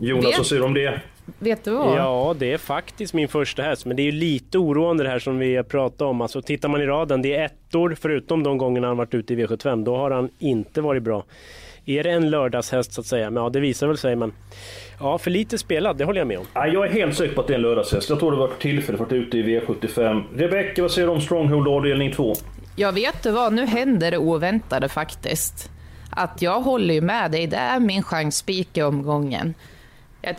Jonas, 0.00 0.24
vad 0.38 0.46
säger 0.46 0.60
du 0.62 0.66
om 0.66 0.74
det? 0.74 1.00
Vet 1.38 1.64
du 1.64 1.70
vad? 1.70 1.98
Ja, 1.98 2.34
det 2.38 2.52
är 2.52 2.58
faktiskt 2.58 3.14
min 3.14 3.28
första 3.28 3.62
häst, 3.62 3.86
men 3.86 3.96
det 3.96 4.02
är 4.02 4.04
ju 4.04 4.12
lite 4.12 4.58
oroande 4.58 5.04
det 5.04 5.10
här 5.10 5.18
som 5.18 5.38
vi 5.38 5.56
har 5.56 5.62
pratat 5.62 6.02
om. 6.02 6.20
Alltså 6.20 6.42
tittar 6.42 6.68
man 6.68 6.80
i 6.80 6.86
raden, 6.86 7.22
det 7.22 7.34
är 7.34 7.44
ettor, 7.44 7.96
förutom 8.00 8.42
de 8.42 8.58
gångerna 8.58 8.86
han 8.86 8.96
varit 8.96 9.14
ute 9.14 9.34
i 9.34 9.36
V75, 9.36 9.84
då 9.84 9.96
har 9.96 10.10
han 10.10 10.30
inte 10.38 10.80
varit 10.80 11.02
bra. 11.02 11.24
Är 11.84 12.04
det 12.04 12.10
en 12.10 12.30
lördagshäst 12.30 12.92
så 12.92 13.00
att 13.00 13.06
säga? 13.06 13.30
Men 13.30 13.42
ja, 13.42 13.48
det 13.48 13.60
visar 13.60 13.86
väl 13.86 13.98
sig, 13.98 14.16
men 14.16 14.32
Ja, 15.00 15.18
för 15.18 15.30
lite 15.30 15.58
spelad, 15.58 15.96
det 15.96 16.04
håller 16.04 16.20
jag 16.20 16.28
med 16.28 16.38
om. 16.38 16.46
Ja, 16.54 16.66
jag 16.66 16.86
är 16.86 16.90
helt 16.90 17.16
säker 17.16 17.34
på 17.34 17.40
att 17.40 17.46
det 17.46 17.52
är 17.52 17.56
en 17.56 17.62
lördagshäst. 17.62 18.08
Jag 18.08 18.18
tror 18.18 18.30
det 18.30 18.36
var 18.36 18.50
tillfälle 18.58 18.98
för 18.98 19.04
att 19.04 19.12
ute 19.12 19.38
i 19.38 19.42
V75. 19.42 20.22
Rebecka, 20.36 20.82
vad 20.82 20.90
säger 20.90 21.08
du 21.08 21.14
om 21.14 21.20
Stronghold 21.20 21.68
avdelning 21.68 22.12
2? 22.12 22.34
Jag 22.76 22.92
vet 22.92 23.22
du 23.22 23.30
vad, 23.30 23.52
nu 23.52 23.66
händer 23.66 24.10
det 24.10 24.18
oväntade 24.18 24.88
faktiskt. 24.88 25.70
Att 26.10 26.42
jag 26.42 26.60
håller 26.60 26.94
ju 26.94 27.00
med 27.00 27.30
dig, 27.30 27.46
det 27.46 27.56
är 27.56 27.80
min 27.80 28.02
chansspik 28.02 28.76
i 28.76 28.82
omgången. 28.82 29.54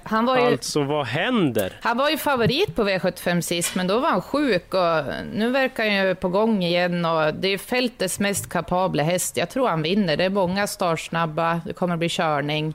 Han 0.04 0.26
var, 0.26 0.38
ju, 0.38 0.44
Alltså, 0.46 0.84
vad 0.84 1.06
händer? 1.06 1.74
han 1.82 1.98
var 1.98 2.10
ju 2.10 2.18
favorit 2.18 2.76
på 2.76 2.84
V75 2.84 3.42
sist, 3.42 3.76
men 3.76 3.88
då 3.88 4.00
var 4.00 4.10
han 4.10 4.22
sjuk 4.22 4.74
och 4.74 5.04
nu 5.34 5.50
verkar 5.50 5.84
han 5.84 6.08
ju 6.08 6.16
på 6.16 6.30
gång 6.30 6.64
igen 6.64 7.06
och 7.06 7.34
det 7.34 7.48
är 7.48 7.58
fältets 7.58 8.20
mest 8.20 8.50
kapabla 8.50 9.04
häst. 9.04 9.38
Jag 9.38 9.50
tror 9.50 9.68
han 9.68 9.82
vinner. 9.82 10.18
Det 10.18 10.24
är 10.24 10.30
många 10.30 10.68
startsnabba, 10.68 11.62
det 11.66 11.74
kommer 11.74 11.98
bli 11.98 12.10
körning. 12.10 12.74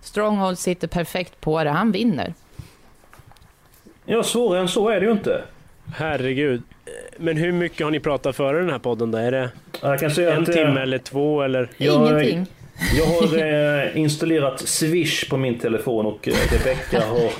Stronghold 0.00 0.58
sitter 0.58 0.88
perfekt 0.88 1.40
på 1.40 1.64
det, 1.64 1.70
han 1.70 1.92
vinner. 1.92 2.34
Ja, 4.04 4.22
svårare 4.22 4.60
än 4.60 4.68
så 4.68 4.88
är 4.88 5.00
det 5.00 5.06
ju 5.06 5.12
inte. 5.12 5.42
Herregud. 5.96 6.62
Men 7.16 7.36
hur 7.36 7.52
mycket 7.52 7.84
har 7.84 7.90
ni 7.90 8.00
pratat 8.00 8.36
före 8.36 8.58
den 8.60 8.70
här 8.70 8.78
podden 8.78 9.10
då? 9.10 9.18
Är 9.18 9.30
det 9.30 9.50
Jag 9.82 10.00
kan 10.00 10.10
säga 10.10 10.34
en 10.34 10.42
att, 10.42 10.52
timme 10.52 10.80
eller 10.80 10.98
två 10.98 11.42
eller? 11.42 11.68
Ingenting. 11.78 12.46
Jag 12.96 13.04
har 13.06 13.38
eh, 13.38 13.98
installerat 13.98 14.60
Swish 14.60 15.28
på 15.28 15.36
min 15.36 15.58
telefon 15.58 16.06
och 16.06 16.28
eh, 16.28 16.34
Rebecka 16.52 17.00
har 17.00 17.30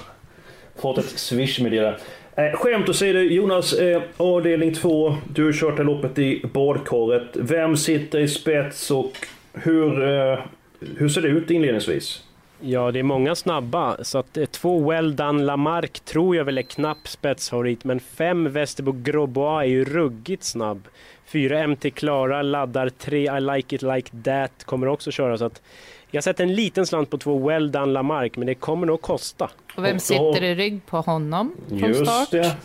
fått 0.83 0.99
ett 0.99 1.19
Swish-meddelande. 1.19 1.99
Eh, 2.37 2.53
skämt 2.53 2.89
åsido 2.89 3.19
Jonas, 3.19 3.73
eh, 3.73 4.03
avdelning 4.17 4.75
2. 4.75 5.17
Du 5.35 5.45
har 5.45 5.53
kört 5.53 5.77
det 5.77 5.83
loppet 5.83 6.19
i 6.19 6.43
badkaret. 6.53 7.29
Vem 7.35 7.77
sitter 7.77 8.19
i 8.19 8.29
spets 8.29 8.91
och 8.91 9.13
hur, 9.53 10.09
eh, 10.09 10.39
hur 10.97 11.09
ser 11.09 11.21
det 11.23 11.29
ut 11.29 11.51
inledningsvis? 11.51 12.23
Ja, 12.61 12.91
det 12.91 12.99
är 12.99 13.03
många 13.03 13.35
snabba. 13.35 14.05
Så 14.05 14.19
att 14.19 14.37
eh, 14.37 14.45
två 14.45 14.91
Well 14.91 15.17
Done 15.17 15.45
Lamarck 15.45 16.01
tror 16.01 16.37
jag 16.37 16.45
väl 16.45 16.59
är 16.59 16.63
knapp 16.63 17.09
spetsfavorit. 17.09 17.85
Men 17.85 18.01
fem 18.01 18.53
Västerbo 18.53 18.93
Grobois 18.93 19.63
är 19.63 19.69
ju 19.69 19.85
ruggigt 19.85 20.45
snabb. 20.45 20.89
Fyra 21.27 21.67
MT 21.67 21.91
Klara 21.91 22.43
laddar, 22.43 22.89
tre 22.89 23.37
I 23.37 23.41
Like 23.41 23.77
It 23.77 23.83
Like 23.83 24.11
That 24.25 24.65
kommer 24.65 24.89
också 24.89 25.11
köra. 25.11 25.39
Så 25.39 25.45
att 25.45 25.63
jag 26.11 26.25
sätter 26.25 26.45
en 26.45 26.55
liten 26.55 26.87
slant 26.87 27.11
på 27.11 27.19
två 27.19 27.49
Well 27.49 27.73
Done 27.73 27.93
Lamarck, 27.93 28.37
men 28.37 28.47
det 28.47 28.55
kommer 28.55 28.87
nog 28.87 29.01
kosta. 29.01 29.51
Och 29.77 29.85
vem 29.85 29.99
sitter 29.99 30.43
i 30.43 30.55
rygg 30.55 30.87
på 30.87 30.97
honom 31.01 31.55
från 31.69 31.79
Just 31.79 32.03
start? 32.03 32.31
det. 32.31 32.57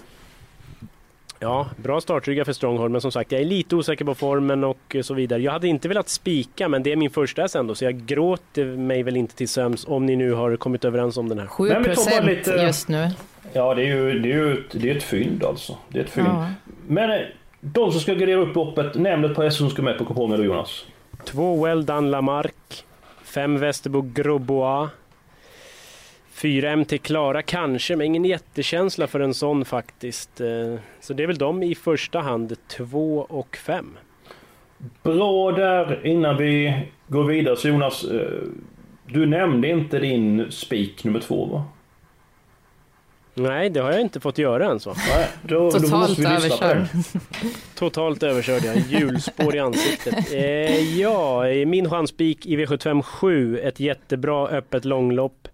Ja, 1.43 1.67
bra 1.77 2.01
startryggar 2.01 2.43
för 2.43 2.53
Stronghold, 2.53 2.91
men 2.91 3.01
som 3.01 3.12
sagt, 3.12 3.31
jag 3.31 3.41
är 3.41 3.45
lite 3.45 3.75
osäker 3.75 4.05
på 4.05 4.15
formen 4.15 4.63
och 4.63 4.95
så 5.01 5.13
vidare. 5.13 5.41
Jag 5.41 5.51
hade 5.51 5.67
inte 5.67 5.88
velat 5.88 6.09
spika, 6.09 6.67
men 6.69 6.83
det 6.83 6.91
är 6.91 6.95
min 6.95 7.09
första 7.09 7.41
häst 7.41 7.55
ändå, 7.55 7.75
så 7.75 7.85
jag 7.85 7.95
gråter 8.05 8.65
mig 8.65 9.03
väl 9.03 9.17
inte 9.17 9.35
till 9.35 9.50
söms 9.50 9.88
om 9.88 10.05
ni 10.05 10.15
nu 10.15 10.33
har 10.33 10.55
kommit 10.55 10.85
överens 10.85 11.17
om 11.17 11.29
den 11.29 11.39
här. 11.39 11.47
7 11.47 11.63
Nej, 11.69 11.73
men 11.73 11.83
ta 11.83 11.88
bara 11.89 11.93
procent 11.95 12.25
lite- 12.25 12.51
just 12.51 12.88
nu. 12.88 13.09
Ja, 13.53 13.73
det 13.75 13.81
är 13.81 13.85
ju 13.85 14.19
det 14.19 14.31
är 14.31 14.33
ju 14.38 14.53
ett, 14.53 14.59
det 14.71 14.89
är 14.91 14.95
ett 14.95 15.03
fynd 15.03 15.43
alltså. 15.43 15.77
Det 15.89 16.00
är 16.00 16.03
ett 16.03 16.09
fynd. 16.09 16.27
Ja. 16.27 16.47
Men 16.88 17.12
eh, 17.12 17.17
de 17.62 17.91
som 17.91 18.01
ska 18.01 18.13
gardera 18.13 18.39
upp 18.39 18.55
loppet, 18.55 18.95
nämn 18.95 19.25
ett 19.25 19.35
par 19.35 19.43
hästar 19.43 19.57
som 19.57 19.69
ska 19.69 19.81
med 19.81 19.97
på 19.97 20.05
kupongen 20.05 20.38
då 20.39 20.45
Jonas. 20.45 20.85
Två 21.25 21.65
Well 21.65 21.85
Done 21.85 22.09
Lamarck, 22.09 22.85
fem 23.23 23.59
Västerbo 23.59 24.01
Grobois, 24.01 24.89
fyra 26.33 26.75
MT 26.75 26.97
Klara 26.97 27.41
kanske, 27.41 27.95
men 27.95 28.05
ingen 28.07 28.25
jättekänsla 28.25 29.07
för 29.07 29.19
en 29.19 29.33
sån 29.33 29.65
faktiskt. 29.65 30.41
Eh, 30.41 30.75
Så 30.99 31.13
det 31.13 31.23
är 31.23 31.27
väl 31.27 31.37
de 31.37 31.63
i 31.63 31.75
första 31.75 32.19
hand, 32.19 32.55
två 32.67 33.25
och 33.29 33.57
fem. 33.57 33.97
Bra 35.03 35.51
där 35.51 36.05
innan 36.07 36.37
vi 36.37 36.83
går 37.07 37.23
vidare. 37.23 37.55
Så 37.57 37.67
Jonas, 37.67 38.03
eh, 38.03 38.27
du 39.07 39.25
nämnde 39.25 39.67
inte 39.69 39.99
din 39.99 40.51
spik 40.51 41.03
nummer 41.03 41.19
två 41.19 41.45
va? 41.45 41.63
Nej, 43.35 43.69
det 43.69 43.79
har 43.79 43.91
jag 43.91 44.01
inte 44.01 44.19
fått 44.19 44.37
göra 44.37 44.71
än 44.71 44.79
så. 44.79 44.89
Nej, 45.15 45.27
då, 45.41 45.55
då 45.69 45.71
Totalt 45.71 46.23
på 46.23 46.29
överkörd. 46.29 46.87
Totalt 47.75 48.23
överkörd 48.23 48.63
jag, 48.65 48.77
hjulspår 48.77 49.55
i 49.55 49.59
ansiktet. 49.59 50.33
Eh, 50.33 50.99
ja, 50.99 51.47
i 51.49 51.65
min 51.65 51.89
chanspik 51.89 52.45
i 52.45 52.57
V75 52.57 53.01
7, 53.01 53.59
ett 53.59 53.79
jättebra 53.79 54.47
öppet 54.47 54.85
långlopp. 54.85 55.47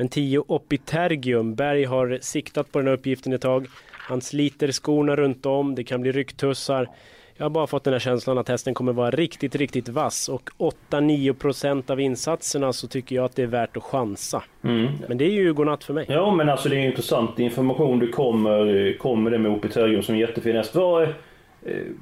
Men 0.00 0.08
10 0.08 0.44
Opitergium, 0.46 1.54
Berg 1.54 1.84
har 1.84 2.18
siktat 2.20 2.72
på 2.72 2.78
den 2.78 2.88
här 2.88 2.94
uppgiften 2.94 3.32
ett 3.32 3.40
tag. 3.40 3.66
Han 3.92 4.20
sliter 4.20 4.72
skorna 4.72 5.16
runt 5.16 5.46
om, 5.46 5.74
det 5.74 5.84
kan 5.84 6.00
bli 6.00 6.12
rycktussar. 6.12 6.88
Jag 7.36 7.44
har 7.44 7.50
bara 7.50 7.66
fått 7.66 7.84
den 7.84 7.92
här 7.92 8.00
känslan 8.00 8.38
att 8.38 8.48
hästen 8.48 8.74
kommer 8.74 8.92
vara 8.92 9.10
riktigt, 9.10 9.54
riktigt 9.54 9.88
vass 9.88 10.28
och 10.28 10.50
8-9% 10.90 11.90
av 11.90 12.00
insatserna 12.00 12.72
så 12.72 12.88
tycker 12.88 13.16
jag 13.16 13.24
att 13.24 13.36
det 13.36 13.42
är 13.42 13.46
värt 13.46 13.76
att 13.76 13.82
chansa. 13.82 14.42
Mm. 14.64 14.88
Men 15.08 15.18
det 15.18 15.24
är 15.24 15.30
ju 15.30 15.54
godnatt 15.54 15.84
för 15.84 15.94
mig. 15.94 16.06
Ja 16.08 16.34
men 16.34 16.48
alltså 16.48 16.68
det 16.68 16.76
är 16.76 16.86
intressant 16.86 17.38
information 17.38 17.98
du 17.98 18.08
kommer, 18.08 18.98
kommer 18.98 19.30
det 19.30 19.38
med 19.38 19.52
Opitergium 19.52 20.02
som 20.02 20.14
en 20.14 20.20
jättefin 20.20 20.56
häst. 20.56 20.74
Vad, 20.74 21.02
eh, 21.02 21.08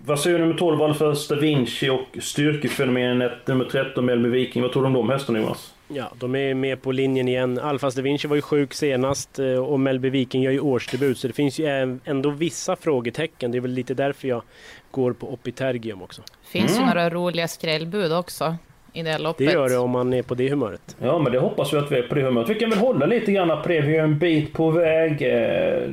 vad 0.05 0.21
säger 0.21 0.39
du 0.39 0.45
nummer 0.45 0.59
12 0.59 0.83
Alfred 0.83 1.17
Da 1.29 1.37
Vinci 1.37 1.89
och 1.89 2.23
styrkefenomenet 2.23 3.47
nummer 3.47 3.65
13 3.65 4.05
Melby 4.05 4.29
Viking? 4.29 4.63
Vad 4.63 4.73
tror 4.73 4.83
du 4.83 4.87
om 4.87 4.95
de 4.95 5.11
hästarna 5.11 5.39
Jonas? 5.39 5.75
Ja, 5.89 6.13
de 6.19 6.35
är 6.35 6.55
med 6.55 6.83
på 6.83 6.93
linjen 6.93 7.29
igen. 7.29 7.59
Alfas 7.59 7.95
da 7.95 8.03
Vinci 8.03 8.29
var 8.29 8.37
ju 8.37 8.43
sjuk 8.43 8.75
senast 8.75 9.39
eh, 9.39 9.47
och 9.47 9.81
Melby 9.81 10.11
Viking 10.11 10.43
gör 10.43 10.53
ju 10.53 10.61
årsdebut 10.61 11.19
så 11.19 11.27
det 11.27 11.33
finns 11.33 11.59
ju 11.59 11.99
ändå 12.05 12.31
vissa 12.31 12.77
frågetecken. 12.77 13.51
Det 13.53 13.59
är 13.59 13.61
väl 13.61 13.71
lite 13.71 13.95
därför 13.95 14.29
jag 14.29 14.43
går 14.91 15.13
på 15.13 15.33
Opitergium 15.33 16.03
också. 16.03 16.23
finns 16.49 16.71
Mm. 16.77 16.81
ju 16.89 16.95
några 16.95 17.11
roliga 17.11 17.49
skrällbud 17.49 18.13
också 18.13 18.57
i 18.93 19.03
det 19.03 19.11
här 19.11 19.19
Det 19.19 19.25
loppet. 19.25 19.53
gör 19.53 19.69
det 19.69 19.77
om 19.79 19.91
man 19.91 20.15
är 20.15 20.23
på 20.23 20.35
det 20.35 20.49
humöret. 20.51 20.97
Ja 21.03 21.19
men 21.19 21.33
det 21.33 21.39
hoppas 21.39 21.73
vi 21.73 21.77
att 21.79 21.93
vi 21.93 21.97
är 21.99 22.03
på 22.03 22.15
det 22.15 22.23
humöret. 22.23 22.49
Vi 22.51 22.55
kan 22.55 22.71
väl 22.71 22.79
hålla 22.79 23.07
lite 23.07 23.33
grann 23.33 23.51
är 23.97 24.03
en 24.03 24.19
bit 24.19 24.53
på 24.53 24.71
väg. 24.71 25.23
Eh, 25.23 25.91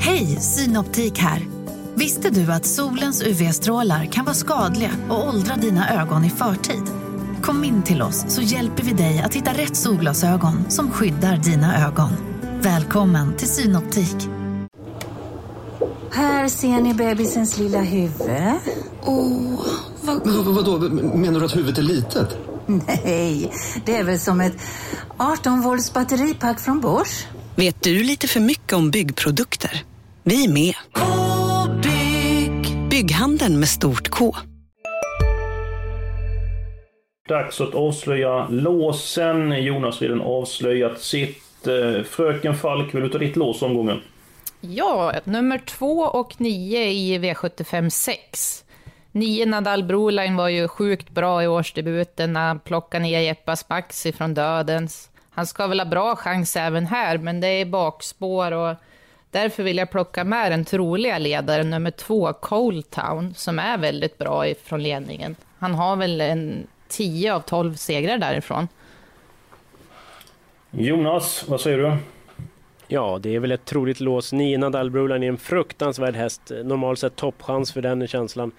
Hej, 0.00 0.26
Synoptik 0.26 1.18
här. 1.18 1.40
Visste 2.00 2.30
du 2.30 2.52
att 2.52 2.66
solens 2.66 3.22
UV-strålar 3.22 4.04
kan 4.04 4.24
vara 4.24 4.34
skadliga 4.34 4.90
och 5.08 5.28
åldra 5.28 5.56
dina 5.56 6.02
ögon 6.02 6.24
i 6.24 6.30
förtid? 6.30 6.82
Kom 7.42 7.64
in 7.64 7.82
till 7.82 8.02
oss 8.02 8.24
så 8.28 8.42
hjälper 8.42 8.82
vi 8.82 8.92
dig 8.92 9.20
att 9.20 9.34
hitta 9.34 9.52
rätt 9.52 9.76
solglasögon 9.76 10.70
som 10.70 10.90
skyddar 10.90 11.36
dina 11.36 11.86
ögon. 11.86 12.10
Välkommen 12.60 13.36
till 13.36 13.48
Synoptik. 13.48 14.16
Här 16.12 16.48
ser 16.48 16.80
ni 16.80 16.94
bebisens 16.94 17.58
lilla 17.58 17.80
huvud. 17.80 18.30
Åh, 19.04 19.66
vad... 20.02 20.26
Men, 20.26 20.54
vadå, 20.54 20.78
menar 21.14 21.40
du 21.40 21.46
att 21.46 21.56
huvudet 21.56 21.78
är 21.78 21.82
litet? 21.82 22.28
Nej, 22.66 23.52
det 23.84 23.96
är 23.96 24.04
väl 24.04 24.18
som 24.18 24.40
ett 24.40 24.56
18 25.16 25.60
volts 25.60 25.92
batteripack 25.92 26.60
från 26.60 26.80
Bors. 26.80 27.26
Vet 27.56 27.82
du 27.82 28.02
lite 28.02 28.28
för 28.28 28.40
mycket 28.40 28.72
om 28.72 28.90
byggprodukter? 28.90 29.84
Vi 30.24 30.44
är 30.44 30.48
med. 30.48 30.74
-bygg. 33.00 33.08
Bygghandeln 33.08 33.58
med 33.58 33.68
stort 33.68 34.08
K. 34.08 34.34
dags 37.28 37.60
att 37.60 37.74
avslöja 37.74 38.48
låsen. 38.48 39.62
Jonas 39.62 40.00
har 40.00 40.06
redan 40.06 40.20
avslöjat 40.20 41.00
sitt. 41.00 41.66
Eh, 41.66 42.02
Fröken 42.02 42.56
Falk, 42.56 42.94
vill 42.94 43.02
du 43.02 43.08
ta 43.08 43.18
ditt 43.18 43.36
lås 43.36 43.62
omgången? 43.62 44.00
Ja, 44.60 45.12
nummer 45.24 45.58
två 45.58 46.00
och 46.00 46.40
nio 46.40 46.90
i 46.90 47.18
V75 47.18 47.88
6. 47.88 48.64
Nio 49.12 49.46
Nadal 49.46 49.84
Broline 49.84 50.36
var 50.36 50.48
ju 50.48 50.68
sjukt 50.68 51.10
bra 51.10 51.42
i 51.42 51.46
årsdebuten 51.46 52.32
när 52.32 52.46
han 52.46 52.60
plockade 52.60 53.02
ner 53.02 53.20
Jeppas 53.20 53.68
Maxi 53.68 54.12
från 54.12 54.34
dödens. 54.34 55.10
Han 55.30 55.46
ska 55.46 55.66
väl 55.66 55.80
ha 55.80 55.86
bra 55.86 56.16
chans 56.16 56.56
även 56.56 56.86
här, 56.86 57.18
men 57.18 57.40
det 57.40 57.48
är 57.48 57.64
bakspår 57.64 58.52
och 58.52 58.76
därför 59.30 59.62
vill 59.62 59.76
jag 59.76 59.90
plocka 59.90 60.24
med 60.24 60.52
den 60.52 60.64
troliga 60.64 61.18
ledaren, 61.18 61.70
nummer 61.70 61.90
två, 61.90 62.32
Coletown, 62.32 63.34
som 63.34 63.58
är 63.58 63.78
väldigt 63.78 64.18
bra 64.18 64.48
ifrån 64.48 64.82
ledningen. 64.82 65.36
Han 65.58 65.74
har 65.74 65.96
väl 65.96 66.20
en 66.20 66.66
10 66.88 67.34
av 67.34 67.40
12 67.40 67.74
segrar 67.74 68.18
därifrån. 68.18 68.68
Jonas, 70.70 71.44
vad 71.48 71.60
säger 71.60 71.78
du? 71.78 71.96
Ja, 72.88 73.18
det 73.22 73.34
är 73.34 73.40
väl 73.40 73.52
ett 73.52 73.64
troligt 73.64 74.00
lås. 74.00 74.32
Nina 74.32 74.70
Dalbrulan 74.70 75.22
är 75.22 75.28
en 75.28 75.36
fruktansvärd 75.36 76.16
häst. 76.16 76.52
Normalt 76.64 76.98
sett 76.98 77.16
toppchans 77.16 77.72
för 77.72 77.82
den 77.82 78.08
känslan. 78.08 78.52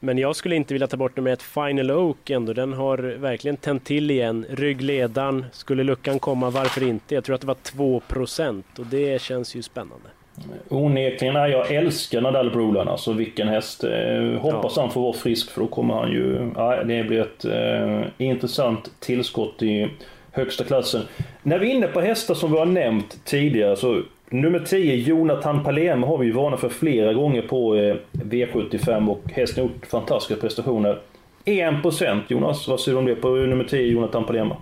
Men 0.00 0.18
jag 0.18 0.36
skulle 0.36 0.56
inte 0.56 0.74
vilja 0.74 0.86
ta 0.86 0.96
bort 0.96 1.16
nummer 1.16 1.30
ett 1.30 1.42
Final 1.42 1.90
Oak 1.90 2.30
ändå. 2.30 2.52
Den 2.52 2.72
har 2.72 2.98
verkligen 2.98 3.56
tänt 3.56 3.84
till 3.84 4.10
igen. 4.10 4.46
Ryggledaren, 4.50 5.44
skulle 5.52 5.84
luckan 5.84 6.18
komma, 6.18 6.50
varför 6.50 6.82
inte? 6.88 7.14
Jag 7.14 7.24
tror 7.24 7.34
att 7.34 7.40
det 7.40 7.46
var 7.46 7.56
2% 8.00 8.62
och 8.78 8.86
det 8.86 9.22
känns 9.22 9.54
ju 9.54 9.62
spännande. 9.62 10.08
Onekligen, 10.68 11.34
jag 11.34 11.72
älskar 11.72 12.20
Nadal 12.20 12.50
Brolan. 12.50 12.88
Alltså 12.88 13.12
vilken 13.12 13.48
häst. 13.48 13.84
Eh, 13.84 14.40
hoppas 14.40 14.76
han 14.76 14.90
får 14.90 15.00
vara 15.00 15.12
frisk 15.12 15.50
för 15.50 15.60
då 15.60 15.66
kommer 15.66 15.94
han 15.94 16.10
ju... 16.10 16.50
Ja, 16.56 16.84
det 16.84 17.04
blir 17.04 17.20
ett 17.20 17.44
eh, 17.44 18.26
intressant 18.26 18.90
tillskott 19.00 19.62
i 19.62 19.88
högsta 20.32 20.64
klassen. 20.64 21.02
När 21.42 21.58
vi 21.58 21.70
är 21.70 21.74
inne 21.74 21.86
på 21.86 22.00
hästar 22.00 22.34
som 22.34 22.52
vi 22.52 22.58
har 22.58 22.66
nämnt 22.66 23.24
tidigare 23.24 23.76
så 23.76 24.02
nummer 24.30 24.58
10 24.58 24.94
Jonathan 24.96 25.64
Palema 25.64 26.06
har 26.06 26.18
vi 26.18 26.26
ju 26.26 26.32
varnat 26.32 26.60
för 26.60 26.68
flera 26.68 27.12
gånger 27.12 27.42
på 27.42 27.74
eh, 27.76 27.96
V75 28.12 29.08
och 29.10 29.22
hästen 29.32 29.64
har 29.64 29.70
gjort 29.70 29.86
fantastiska 29.86 30.40
prestationer. 30.40 30.98
1% 31.44 32.20
Jonas, 32.28 32.68
vad 32.68 32.80
säger 32.80 32.94
du 32.94 32.98
om 32.98 33.04
det 33.06 33.14
på 33.14 33.28
nummer 33.28 33.64
10 33.64 33.82
Jonathan 33.86 34.24
Palema? 34.24 34.56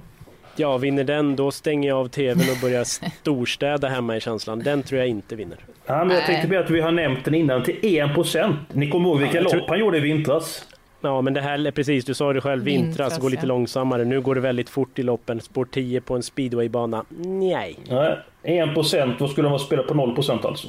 Ja, 0.56 0.78
vinner 0.78 1.04
den 1.04 1.37
då 1.37 1.50
stänger 1.50 1.88
jag 1.88 1.99
av 1.99 2.09
tvn 2.09 2.40
och 2.40 2.61
börjar 2.62 2.85
storstäda 3.21 3.88
hemma 3.88 4.16
i 4.16 4.21
känslan. 4.21 4.59
Den 4.59 4.83
tror 4.83 4.99
jag 4.99 5.09
inte 5.09 5.37
vinner. 5.37 5.59
Ja, 5.87 6.04
men 6.04 6.16
jag 6.16 6.26
tänkte 6.26 6.49
på 6.49 6.56
att 6.59 6.71
vi 6.71 6.80
har 6.80 6.92
nämnt 6.92 7.25
den 7.25 7.35
innan 7.35 7.62
till 7.62 7.75
1%. 7.83 8.54
Ni 8.73 8.90
kommer 8.90 9.09
ihåg 9.09 9.18
vilka 9.18 9.37
Ja, 9.37 9.40
jag 9.42 9.50
tror- 9.50 9.61
lopp 9.61 9.68
han 9.68 9.78
gjorde 9.78 9.97
i 9.97 10.00
vintras? 10.00 10.64
Ja, 11.04 11.20
men 11.20 11.34
det 11.34 11.40
här 11.40 11.66
är 11.66 11.70
precis, 11.70 12.04
du 12.04 12.14
sa 12.14 12.32
det 12.32 12.40
själv, 12.40 12.64
vintras, 12.64 12.88
Vintras, 12.88 13.18
går 13.18 13.30
lite 13.30 13.42
ja. 13.42 13.49
långsammare. 13.49 14.04
Nu 14.04 14.20
går 14.20 14.34
det 14.34 14.40
väldigt 14.40 14.70
fort 14.70 14.99
i 14.99 15.02
loppen. 15.02 15.40
Spår 15.40 15.64
10 15.64 16.00
på 16.00 16.14
en 16.14 16.23
speedwaybana. 16.23 17.04
Nej. 17.18 17.76
Nej, 17.88 18.16
1%, 18.42 19.14
då 19.18 19.28
skulle 19.28 19.49
han 19.49 19.52
vara 19.52 19.62
spela 19.62 19.82
på 19.82 19.94
0% 19.94 20.46
alltså. 20.46 20.68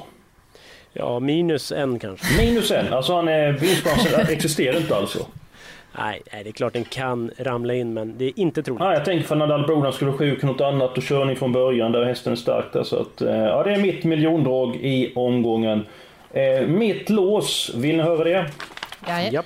Ja, 0.94 1.20
minus 1.20 1.72
en 1.72 2.00
kanske. 2.00 2.44
Minus 2.46 2.72
en, 2.72 2.94
alltså 2.94 3.16
han 3.16 3.28
är, 3.28 3.52
vinstchansen 3.52 4.22
existerar 4.30 4.78
inte 4.78 4.96
alltså. 4.96 5.20
Nej, 5.98 6.22
nej, 6.34 6.44
det 6.44 6.50
är 6.50 6.52
klart 6.52 6.74
den 6.74 6.84
kan 6.84 7.32
ramla 7.38 7.74
in, 7.74 7.94
men 7.94 8.18
det 8.18 8.26
är 8.26 8.40
inte 8.40 8.64
troligt. 8.64 8.84
Ja, 8.84 8.94
jag 8.94 9.06
tänker 9.06 9.28
för 9.28 9.36
Nadal 9.36 9.66
Brodan 9.66 9.94
skulle 9.94 10.12
vara 10.12 10.20
sjuk 10.20 10.44
något 10.44 10.62
annat 10.62 10.98
och 10.98 11.04
körning 11.04 11.36
från 11.36 11.52
början 11.52 11.92
där 11.92 12.06
hästen 12.06 12.32
är 12.32 12.38
stark 12.38 12.66
där. 12.74 12.84
Så 12.84 13.02
att, 13.02 13.22
eh, 13.22 13.36
ja, 13.36 13.64
det 13.64 13.74
är 13.74 13.78
mitt 13.78 14.04
miljondrag 14.04 14.76
i 14.76 15.14
omgången. 15.16 15.86
Eh, 16.32 16.68
mitt 16.68 17.10
lås, 17.10 17.72
vill 17.76 17.98
ni 17.98 18.04
höra 18.04 18.24
det? 18.24 18.46
Jaja. 19.08 19.32
Japp. 19.32 19.46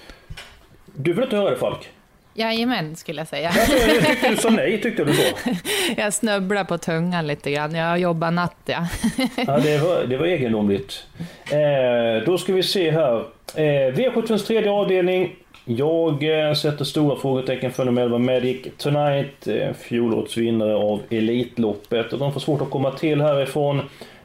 Du 1.02 1.14
vill 1.14 1.24
inte 1.24 1.36
höra 1.36 1.50
det 1.50 1.56
Falk? 1.56 1.90
Jajamän, 2.34 2.96
skulle 2.96 3.22
jag 3.22 3.28
säga. 3.28 3.52
Jag 3.56 4.02
tyckte 4.06 4.30
du 4.30 4.36
sa 4.38 4.50
nej, 4.50 4.82
tyckte 4.82 5.04
du 5.04 5.14
så? 5.14 5.24
Jag 5.98 6.14
snubblar 6.14 6.64
på 6.64 6.78
tungan 6.78 7.28
lite 7.28 7.52
grann. 7.52 7.76
Jag 7.76 8.00
jobbar 8.00 8.32
natt, 8.32 8.56
ja. 8.66 8.88
Ja, 9.48 9.60
det 9.60 9.78
var, 9.78 10.04
det 10.04 10.18
var 10.18 10.26
egendomligt. 10.26 11.04
Eh, 11.52 12.26
då 12.26 12.38
ska 12.38 12.54
vi 12.54 12.64
se 12.64 12.92
här. 12.92 13.18
Eh, 13.56 13.94
V75s 13.94 14.48
tredje 14.48 14.72
avdelning. 14.72 15.36
Jag 15.66 16.48
eh, 16.48 16.54
sätter 16.54 16.86
stora 16.86 17.16
frågetecken 17.16 17.72
för 17.72 17.86
nummer 17.86 18.02
11 18.02 18.18
Magic 18.18 18.68
Tonight. 18.78 19.48
Eh, 19.48 19.74
fjolårets 19.74 20.38
vinnare 20.38 20.76
av 20.76 21.02
Elitloppet. 21.10 22.14
Och 22.14 22.20
de 22.20 22.34
får 22.34 22.40
svårt 22.40 22.62
att 22.62 22.70
komma 22.70 22.92
till 22.92 23.22
härifrån. 23.22 23.82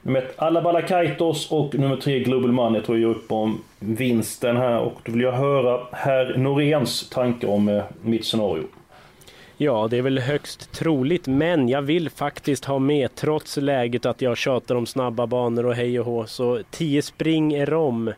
Nummer 0.06 0.22
ett 0.22 0.34
Alabala 0.36 0.82
Kaitos 0.82 1.52
och 1.52 1.74
nummer 1.74 1.96
tre, 1.96 2.18
Global 2.18 2.52
Money 2.52 2.82
tror 2.82 2.98
jag 2.98 3.10
upp 3.10 3.32
om 3.32 3.60
vinsten 3.78 4.56
här. 4.56 4.78
Och 4.80 5.00
då 5.04 5.12
vill 5.12 5.20
jag 5.20 5.32
höra 5.32 5.80
herr 5.92 6.36
Noréns 6.36 7.08
tankar 7.08 7.48
om 7.48 7.68
eh, 7.68 7.84
mitt 8.02 8.24
scenario. 8.24 8.64
Ja, 9.56 9.88
det 9.90 9.98
är 9.98 10.02
väl 10.02 10.18
högst 10.18 10.72
troligt, 10.72 11.26
men 11.26 11.68
jag 11.68 11.82
vill 11.82 12.10
faktiskt 12.10 12.64
ha 12.64 12.78
med, 12.78 13.14
trots 13.14 13.56
läget 13.56 14.06
att 14.06 14.22
jag 14.22 14.36
tjatar 14.36 14.74
om 14.74 14.86
snabba 14.86 15.26
banor 15.26 15.66
och 15.66 15.74
hej 15.74 16.00
och 16.00 16.06
hå, 16.06 16.26
så 16.26 16.60
10 16.70 17.02
spring 17.02 17.54
är 17.54 17.74
om. 17.74 18.12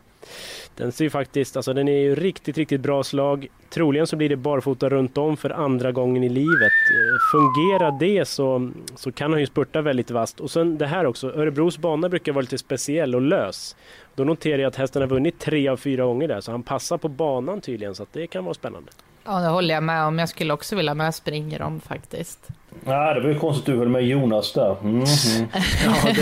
Den 0.75 0.91
ser 0.91 1.03
ju 1.03 1.09
faktiskt, 1.09 1.57
alltså 1.57 1.73
den 1.73 1.87
är 1.87 2.01
ju 2.01 2.15
riktigt, 2.15 2.57
riktigt 2.57 2.81
bra 2.81 3.03
slag. 3.03 3.47
Troligen 3.69 4.07
så 4.07 4.15
blir 4.15 4.29
det 4.29 4.35
barfota 4.35 4.89
runt 4.89 5.17
om 5.17 5.37
för 5.37 5.49
andra 5.49 5.91
gången 5.91 6.23
i 6.23 6.29
livet. 6.29 6.73
Eh, 6.91 7.31
fungerar 7.31 7.99
det 7.99 8.25
så, 8.25 8.71
så 8.95 9.11
kan 9.11 9.31
han 9.31 9.39
ju 9.39 9.47
spurta 9.47 9.81
väldigt 9.81 10.11
vasst. 10.11 10.39
Och 10.39 10.51
sen 10.51 10.77
det 10.77 10.85
här 10.85 11.05
också, 11.05 11.31
Örebros 11.31 11.77
bana 11.77 12.09
brukar 12.09 12.31
vara 12.31 12.41
lite 12.41 12.57
speciell 12.57 13.15
och 13.15 13.21
lös. 13.21 13.75
Då 14.15 14.23
noterar 14.23 14.57
jag 14.57 14.67
att 14.67 14.75
hästen 14.75 15.01
har 15.01 15.09
vunnit 15.09 15.39
tre 15.39 15.67
av 15.67 15.77
fyra 15.77 16.05
gånger 16.05 16.27
där, 16.27 16.41
så 16.41 16.51
han 16.51 16.63
passar 16.63 16.97
på 16.97 17.07
banan 17.07 17.61
tydligen, 17.61 17.95
så 17.95 18.03
att 18.03 18.13
det 18.13 18.27
kan 18.27 18.43
vara 18.43 18.53
spännande. 18.53 18.91
Ja, 19.27 19.39
det 19.39 19.47
håller 19.47 19.73
jag 19.73 19.83
med 19.83 20.03
om. 20.03 20.19
Jag 20.19 20.29
skulle 20.29 20.53
också 20.53 20.75
vilja 20.75 20.93
med 20.93 21.15
springer 21.15 21.61
om 21.61 21.79
faktiskt. 21.81 22.47
Nej, 22.85 23.13
det 23.15 23.21
var 23.21 23.29
ju 23.29 23.39
konstigt 23.39 23.61
att 23.69 23.73
du 23.73 23.77
höll 23.77 23.89
med 23.89 24.03
Jonas 24.03 24.53
där. 24.53 24.75
Mm, 24.81 25.03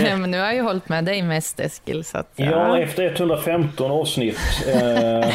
mm. 0.04 0.20
Men 0.20 0.30
nu 0.30 0.38
har 0.38 0.46
jag 0.46 0.54
ju 0.54 0.60
hållit 0.62 0.88
med 0.88 1.04
dig 1.04 1.22
mest 1.22 1.60
Eskil, 1.60 2.04
så 2.04 2.18
att, 2.18 2.32
Ja, 2.36 2.78
efter 2.78 3.04
115 3.04 3.90
avsnitt. 3.90 4.38
Eh, 4.74 5.28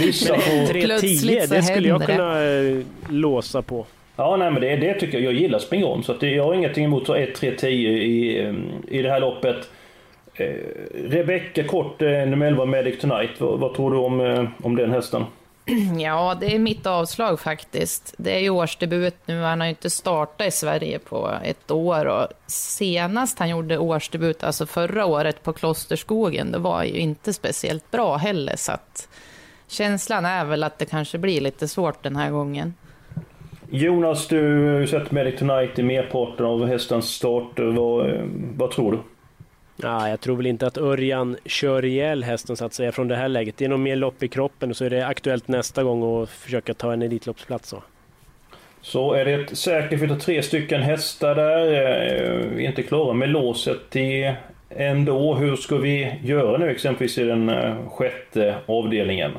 vissa 0.00 0.34
får... 0.34 0.50
3-10, 0.74 0.84
Plötsligt 0.84 1.48
så 1.48 1.54
det 1.54 1.62
skulle 1.62 1.88
jag 1.88 1.98
händer 1.98 2.06
det. 2.06 2.12
kunna 2.16 2.78
eh, 2.78 2.84
låsa 3.20 3.62
på. 3.62 3.86
Ja, 4.16 4.36
nej, 4.36 4.50
men 4.50 4.60
det, 4.60 4.76
det 4.76 4.94
tycker 4.94 5.18
jag. 5.18 5.24
Jag 5.32 5.40
gillar 5.40 5.58
springa 5.58 5.86
om, 5.86 6.02
så 6.02 6.12
att 6.12 6.20
det, 6.20 6.30
jag 6.30 6.44
har 6.44 6.54
ingenting 6.54 6.84
emot 6.84 7.08
1-3-10 7.08 7.66
i, 7.66 8.38
eh, 8.44 8.54
i 8.98 9.02
det 9.02 9.10
här 9.10 9.20
loppet. 9.20 9.56
Eh, 10.34 10.46
Rebecca 11.08 11.62
Kort, 11.64 12.02
eh, 12.02 12.08
nummer 12.08 12.46
11 12.46 12.64
Medic 12.64 13.00
Tonight. 13.00 13.30
Vad, 13.40 13.58
vad 13.60 13.74
tror 13.74 13.90
du 13.90 13.96
om, 13.96 14.20
eh, 14.20 14.44
om 14.62 14.76
den 14.76 14.90
hästen? 14.90 15.24
Ja, 15.98 16.36
det 16.40 16.54
är 16.54 16.58
mitt 16.58 16.86
avslag 16.86 17.40
faktiskt. 17.40 18.14
Det 18.18 18.36
är 18.36 18.40
ju 18.40 18.50
årsdebut 18.50 19.14
nu. 19.26 19.40
Han 19.40 19.60
har 19.60 19.66
ju 19.66 19.70
inte 19.70 19.90
startat 19.90 20.46
i 20.46 20.50
Sverige 20.50 20.98
på 20.98 21.32
ett 21.44 21.70
år. 21.70 22.06
Och 22.06 22.26
senast 22.46 23.38
han 23.38 23.48
gjorde 23.48 23.78
årsdebut, 23.78 24.44
alltså 24.44 24.66
förra 24.66 25.06
året 25.06 25.42
på 25.42 25.52
Klosterskogen, 25.52 26.52
det 26.52 26.58
var 26.58 26.84
ju 26.84 26.98
inte 26.98 27.32
speciellt 27.32 27.90
bra 27.90 28.16
heller. 28.16 28.56
Så 28.56 28.72
att 28.72 29.08
känslan 29.68 30.24
är 30.24 30.44
väl 30.44 30.64
att 30.64 30.78
det 30.78 30.84
kanske 30.84 31.18
blir 31.18 31.40
lite 31.40 31.68
svårt 31.68 32.02
den 32.02 32.16
här 32.16 32.30
gången. 32.30 32.74
Jonas, 33.70 34.28
du 34.28 34.68
har 34.72 34.80
ju 34.80 34.86
sett 34.86 35.10
Medic 35.10 35.38
Tonight 35.38 35.78
i 35.78 35.82
merparten 35.82 36.46
av 36.46 36.66
hästens 36.66 37.08
starter. 37.08 37.64
Vad, 37.64 38.12
vad 38.56 38.70
tror 38.70 38.92
du? 38.92 38.98
Ja, 39.82 40.08
jag 40.08 40.20
tror 40.20 40.36
väl 40.36 40.46
inte 40.46 40.66
att 40.66 40.78
Örjan 40.78 41.36
kör 41.44 41.84
ihjäl 41.84 42.24
hästen 42.24 42.56
så 42.56 42.64
att 42.64 42.72
säga 42.74 42.92
från 42.92 43.08
det 43.08 43.16
här 43.16 43.28
läget. 43.28 43.56
Det 43.56 43.64
är 43.64 43.68
nog 43.68 43.78
mer 43.78 43.96
lopp 43.96 44.22
i 44.22 44.28
kroppen 44.28 44.70
och 44.70 44.76
så 44.76 44.84
är 44.84 44.90
det 44.90 45.06
aktuellt 45.06 45.48
nästa 45.48 45.82
gång 45.82 46.22
att 46.22 46.30
försöka 46.30 46.74
ta 46.74 46.92
en 46.92 47.02
Elitloppsplats. 47.02 47.68
Så. 47.68 47.82
Så 48.80 49.12
är 49.12 49.24
det 49.24 49.56
säkert 49.56 49.98
för 50.00 50.16
tre 50.16 50.42
stycken 50.42 50.82
hästar 50.82 51.34
där. 51.34 51.66
Eh, 51.66 52.48
Vi 52.56 52.64
är 52.64 52.68
inte 52.68 52.82
klara 52.82 53.12
med 53.14 53.28
låset 53.28 53.96
i 53.96 54.34
ändå. 54.70 55.34
Hur 55.34 55.56
ska 55.56 55.76
vi 55.76 56.14
göra 56.22 56.58
nu 56.58 56.70
exempelvis 56.70 57.18
i 57.18 57.24
den 57.24 57.48
eh, 57.48 57.88
sjätte 57.88 58.56
avdelningen? 58.66 59.32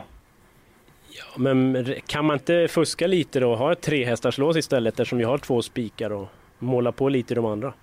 Ja, 1.10 1.26
men 1.38 1.94
kan 2.08 2.26
man 2.26 2.36
inte 2.36 2.68
fuska 2.70 3.08
lite 3.08 3.40
då 3.40 3.52
och 3.52 3.58
ha 3.58 3.72
ett 3.72 3.82
trehästarslås 3.82 4.58
istället 4.58 4.94
eftersom 4.94 5.18
vi 5.18 5.24
har 5.24 5.38
två 5.38 5.62
spikar 5.62 6.12
och 6.12 6.28
måla 6.60 6.92
på 6.92 7.10
lite 7.10 7.34
i 7.34 7.36
de 7.36 7.46
andra? 7.46 7.74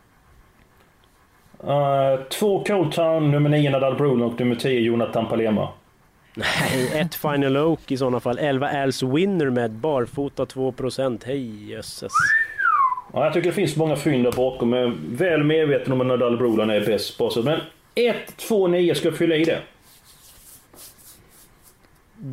Uh, 1.67 2.25
två 2.29 2.65
Cold 2.65 2.93
Town, 2.93 3.31
nummer 3.31 3.51
9 3.51 3.71
Nadal 3.71 3.97
Brolin 3.97 4.23
och 4.23 4.41
nummer 4.41 4.55
10 4.55 4.81
Jonathan 4.81 5.27
Palema. 5.27 5.69
Nej, 6.35 7.01
ett 7.01 7.15
Final 7.15 7.57
Oak 7.57 7.91
i 7.91 7.97
sådana 7.97 8.21
fall. 8.21 8.39
11 8.39 8.69
Als 8.83 9.03
Winner 9.03 9.51
med 9.51 9.71
barfota 9.71 10.45
2%. 10.45 11.23
Hej 11.27 11.71
jösses. 11.71 12.13
Ja, 13.13 13.25
jag 13.25 13.33
tycker 13.33 13.49
det 13.49 13.55
finns 13.55 13.77
många 13.77 13.97
fynd 13.97 14.25
där 14.25 14.33
bakom. 14.33 14.73
Jag 14.73 14.83
är 14.83 14.93
väl 15.07 15.45
medveten 15.45 15.93
om 15.93 16.01
att 16.01 16.07
Nadal 16.07 16.37
Brolin 16.37 16.71
är 16.71 16.87
bäst 16.87 17.19
på 17.19 17.31
sig. 17.31 17.43
Men 17.43 17.61
1, 17.95 18.17
2, 18.37 18.67
9 18.67 18.95
ska 18.95 19.09
jag 19.09 19.17
fylla 19.17 19.37
i 19.37 19.45
det. 19.45 19.59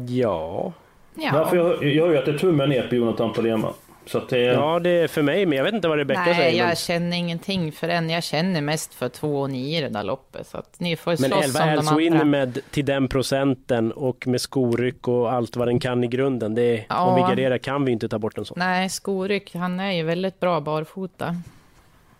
Ja. 0.08 0.74
Ja. 1.16 1.50
jag, 1.54 1.84
jag 1.84 2.06
hör 2.06 2.12
ju 2.12 2.18
att 2.18 2.26
det 2.26 2.32
är 2.32 2.38
tummen 2.38 2.70
ner 2.70 2.88
på 2.88 2.96
Jonathan 2.96 3.34
Palema. 3.34 3.74
Så 4.06 4.18
att 4.18 4.30
det... 4.30 4.40
Ja, 4.40 4.80
det 4.80 4.90
är 4.90 5.08
för 5.08 5.22
mig, 5.22 5.46
men 5.46 5.58
jag 5.58 5.64
vet 5.66 5.74
inte 5.74 5.88
vad 5.88 5.98
Rebecka 5.98 6.24
Nej, 6.26 6.36
säger. 6.36 6.58
jag 6.60 6.68
Men, 6.68 6.76
känner 6.76 7.18
ingenting 7.18 7.72
för 7.72 7.88
den. 7.88 8.10
Jag 8.10 8.24
känner 8.24 8.62
mest 8.62 8.94
för 8.94 9.10
2 9.10 9.42
och 9.42 9.50
9 9.50 9.78
i 9.78 9.82
det 9.82 9.90
där 9.90 10.04
loppet. 10.04 10.48
Så 10.48 10.58
att 10.58 10.80
ni 10.80 10.96
får 10.96 11.12
men 11.12 11.18
slåss 11.18 11.46
11 11.46 11.60
om 11.64 11.70
de 11.70 11.78
Als 11.78 11.98
Winner 12.00 12.26
med 12.26 12.60
till 12.72 12.86
den 12.86 13.08
procenten 13.08 13.92
och 13.92 14.28
med 14.28 14.42
skoryck 14.42 15.08
och 15.08 15.34
allt 15.34 15.56
vad 15.56 15.68
den 15.68 15.80
kan 15.80 16.04
i 16.04 16.08
grunden. 16.08 16.56
Det 16.56 16.62
är, 16.62 16.86
Ja. 16.90 17.02
Om 17.02 17.16
vi 17.16 17.22
garderar 17.22 17.58
kan 17.58 17.86
vi 17.86 17.92
inte 17.92 18.10
ta 18.10 18.20
bort 18.20 18.38
en 18.38 18.46
sån. 18.46 18.56
Nej, 18.60 18.90
Skoryck, 18.90 19.56
han 19.56 19.80
är 19.80 19.92
ju 19.92 20.04
väldigt 20.04 20.40
bra 20.40 20.62
barfota. 20.62 21.36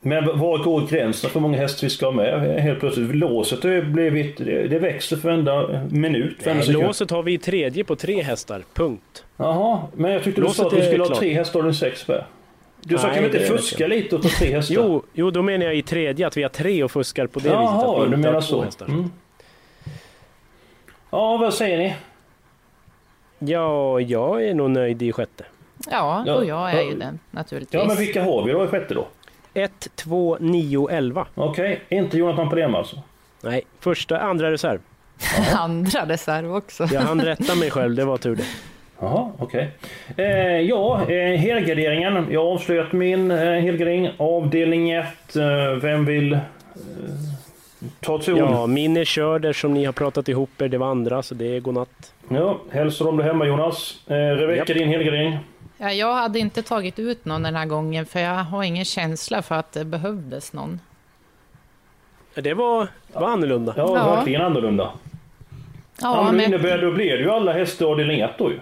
Men 0.04 0.40
var 0.40 0.58
går 0.58 0.88
gränsen 0.88 1.30
för 1.30 1.40
hur 1.40 1.42
många 1.42 1.58
hästar 1.58 1.88
vi 1.88 1.90
ska 1.90 2.06
ha 2.06 2.12
med? 2.14 2.62
Helt 2.62 2.80
plötsligt, 2.80 3.16
låset 3.16 3.62
det, 3.62 3.82
blivit, 3.82 4.38
det, 4.38 4.68
det 4.68 4.80
växer 4.80 5.18
för 5.18 5.30
varenda 5.30 5.84
minut. 5.90 6.46
varenda 6.46 6.64
Nej, 6.66 6.74
låset 6.74 7.12
har 7.12 7.24
vi 7.24 7.34
i 7.34 7.38
tredje 7.38 7.84
på 7.84 7.96
tre 7.96 8.22
hästar, 8.22 8.64
punkt. 8.74 9.26
Jaha, 9.38 9.82
men 9.96 10.12
jag 10.12 10.24
tyckte 10.24 10.42
du 10.42 10.46
Låset 10.46 10.58
sa 10.58 10.68
att 10.68 10.74
vi 10.74 10.86
skulle 10.86 11.04
ha 11.04 11.16
tre 11.16 11.34
hästar 11.34 11.60
och 11.60 11.66
en 11.66 11.74
sex 11.74 12.08
med. 12.08 12.24
Du 12.82 12.98
sa 12.98 13.10
kan 13.10 13.20
vi 13.20 13.26
inte 13.26 13.38
det 13.38 13.46
fuska 13.46 13.88
lite 13.88 14.16
och 14.16 14.22
ta 14.24 14.30
tre 14.30 14.52
hästar? 14.56 14.76
Jo, 14.76 15.04
jo, 15.14 15.32
då 15.32 15.42
menar 15.42 15.66
jag 15.66 15.76
i 15.76 15.82
tredje 15.82 16.28
att 16.28 16.38
vi 16.38 16.42
har 16.42 16.50
tre 16.50 16.84
och 16.84 16.92
fuskar 16.92 17.28
på 17.28 17.40
det 17.40 17.44
viset. 17.44 17.54
Jaha, 17.62 18.02
Att 18.02 18.08
vi 18.08 18.12
du 18.12 18.18
menar 18.18 18.34
har 18.34 18.42
så. 18.42 18.66
Mm. 18.86 19.12
Ja, 21.10 21.38
vad 21.38 21.54
säger 21.54 21.78
ni? 21.78 21.96
Ja, 23.40 24.00
jag 24.00 24.46
är 24.46 24.54
nog 24.54 24.70
nöjd 24.70 25.02
i 25.02 25.12
sjätte. 25.12 25.46
Ja, 25.92 26.36
och 26.36 26.46
jag 26.46 26.72
är 26.72 26.82
ju 26.82 26.96
den 26.96 27.20
naturligtvis. 27.32 27.82
Ja, 27.82 27.88
men 27.88 27.98
vilka 27.98 28.24
har 28.24 28.44
vi 28.44 28.52
då 28.52 28.64
i 28.64 28.68
sjätte 28.68 28.94
då? 28.94 29.08
1, 29.54 29.88
2, 29.96 30.38
9, 30.40 30.88
11. 30.92 31.28
Okej, 31.36 31.82
inte 31.90 32.18
Jonathan 32.18 32.50
Palema 32.50 32.78
alltså? 32.78 32.96
Nej, 33.44 33.62
första, 33.80 34.20
andra 34.20 34.52
reserv. 34.52 34.80
Andra 35.58 36.06
reserv 36.06 36.56
också. 36.56 36.88
Jag 36.92 37.02
hann 37.02 37.22
rätta 37.22 37.56
mig 37.56 37.72
själv, 37.72 37.96
det 37.96 38.06
var 38.06 38.18
tur 38.18 38.36
det. 38.36 38.44
Jaha, 39.00 39.32
okej. 39.38 39.70
Eh, 40.18 40.26
ja, 40.60 41.02
eh, 41.10 41.38
helgarderingen. 41.40 42.28
Jag 42.32 42.44
har 42.44 42.52
avslöjat 42.54 42.92
min 42.92 43.32
eh, 43.32 43.38
helgardering. 43.38 44.12
Avdelning 44.18 44.92
1. 44.92 45.06
Eh, 45.36 45.44
vem 45.82 46.06
vill 46.06 46.34
eh, 46.34 46.40
ta 48.00 48.20
till 48.20 48.34
ord? 48.34 48.40
Ja, 48.40 48.68
min 48.68 48.98
är 48.98 49.06
körd 49.06 49.46
eftersom 49.46 49.74
ni 49.74 49.86
har 49.86 49.94
pratat 49.94 50.30
ihop 50.30 50.62
er, 50.62 50.68
det 50.68 50.78
var 50.78 50.88
andra, 50.88 51.24
så 51.24 51.36
det 51.36 51.56
är 51.56 51.60
godnatt. 51.60 52.14
Ja, 52.30 52.60
hälsar 52.72 53.08
om 53.08 53.18
du 53.18 53.24
hemma 53.24 53.46
Jonas. 53.46 54.00
Eh, 54.08 54.14
Rebecka, 54.14 54.58
Japp. 54.58 54.68
din 54.68 54.88
helgardering. 54.88 55.38
Ja, 55.84 55.92
jag 55.92 56.14
hade 56.16 56.40
inte 56.40 56.62
tagit 56.64 57.00
ut 57.00 57.26
någon 57.26 57.44
den 57.44 57.56
här 57.56 57.66
gången, 57.66 58.06
för 58.06 58.20
jag 58.20 58.44
har 58.44 58.64
ingen 58.64 58.86
känsla 58.86 59.42
för 59.42 59.56
att 59.56 59.72
det 59.72 59.86
behövdes 59.86 60.54
någon. 60.54 60.80
Det 62.36 62.54
var, 62.54 62.88
var 63.14 63.30
annorlunda. 63.30 63.74
Ja, 63.78 63.98
Ja. 63.98 64.16
verkligen 64.16 64.42
annorlunda. 64.42 64.92
Ja, 66.02 66.16
Ja, 66.16 66.24
men 66.24 66.38
det 66.38 66.46
innebär, 66.46 66.82
då 66.82 66.92
blir 66.92 67.12
det 67.18 67.24
ju 67.24 67.30
alla 67.32 67.54
hästar 67.54 67.86
i 67.86 67.90
avdelning 67.90 68.20
1 68.20 68.32
då 68.38 68.52
ju. 68.52 68.60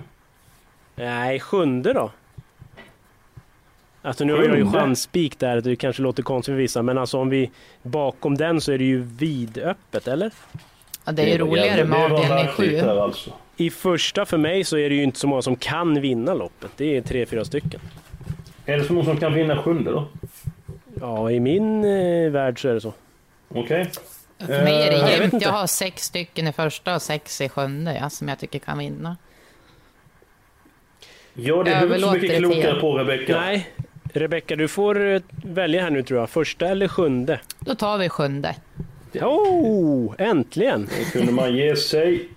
Nej, 0.95 1.39
sjunde 1.39 1.93
då? 1.93 2.11
Alltså 4.01 4.23
nu 4.25 4.33
har 4.33 4.43
jag 4.43 4.57
ju 4.57 4.71
chansspik 4.71 5.39
där, 5.39 5.61
det 5.61 5.75
kanske 5.75 6.01
låter 6.01 6.23
konstigt 6.23 6.51
för 6.53 6.57
vissa, 6.57 6.81
men 6.81 6.97
alltså 6.97 7.17
om 7.19 7.29
vi 7.29 7.51
bakom 7.83 8.37
den 8.37 8.61
så 8.61 8.71
är 8.71 8.77
det 8.77 8.83
ju 8.83 9.01
vidöppet, 9.01 10.07
eller? 10.07 10.31
Ja, 11.05 11.11
det 11.11 11.21
är 11.23 11.27
ju 11.27 11.37
roligare 11.37 11.83
med 11.85 12.11
avdelning 12.11 12.47
sju. 12.47 12.79
Alltså. 12.79 13.31
I 13.59 13.69
första 13.69 14.25
för 14.25 14.37
mig 14.37 14.63
så 14.63 14.77
är 14.77 14.89
det 14.89 14.95
ju 14.95 15.03
inte 15.03 15.19
så 15.19 15.27
många 15.27 15.41
som 15.41 15.55
kan 15.55 16.01
vinna 16.01 16.33
loppet. 16.33 16.71
Det 16.77 16.97
är 16.97 17.01
tre, 17.01 17.25
fyra 17.25 17.45
stycken. 17.45 17.79
Är 18.65 18.77
det 18.77 18.83
så 18.83 18.93
någon 18.93 19.05
som 19.05 19.17
kan 19.17 19.33
vinna 19.33 19.63
sjunde 19.63 19.91
då? 19.91 20.07
Ja, 21.01 21.31
i 21.31 21.39
min 21.39 21.83
eh, 21.83 22.31
värld 22.31 22.61
så 22.61 22.69
är 22.69 22.73
det 22.73 22.81
så. 22.81 22.93
Okej. 23.49 23.89
För 24.39 24.63
mig 24.63 24.73
är 24.87 24.87
Eh, 24.87 24.89
det 24.91 24.97
jag 24.97 25.03
vet 25.07 25.19
jämnt. 25.19 25.33
inte. 25.33 25.45
Jag 25.45 25.51
har 25.53 25.67
sex 25.67 26.03
stycken 26.03 26.47
i 26.47 26.51
första 26.53 26.95
och 26.95 27.01
sex 27.01 27.41
i 27.41 27.49
sjunde 27.49 27.97
ja, 28.01 28.09
som 28.09 28.27
jag 28.27 28.39
tycker 28.39 28.59
kan 28.59 28.77
vinna. 28.77 29.17
Ja, 31.33 31.63
det 31.63 31.71
är 31.71 31.87
du 31.87 31.99
så 31.99 32.11
mycket 32.11 32.37
klokare 32.37 32.79
på 32.79 32.97
Rebecka. 32.97 33.39
Nej, 33.39 33.69
Rebecka, 34.13 34.55
du 34.55 34.67
får 34.67 35.05
eh, 35.13 35.21
välja 35.43 35.81
här 35.81 35.89
nu 35.89 36.03
tror 36.03 36.19
jag. 36.19 36.29
Första 36.29 36.67
eller 36.67 36.87
sjunde? 36.87 37.39
Då 37.59 37.75
tar 37.75 37.97
vi 37.97 38.09
sjunde. 38.09 38.55
Oh, 39.21 40.13
äntligen! 40.17 40.89
Det 40.97 41.11
kunde 41.11 41.31
man 41.31 41.55
ge 41.55 41.75
sig 41.75 42.29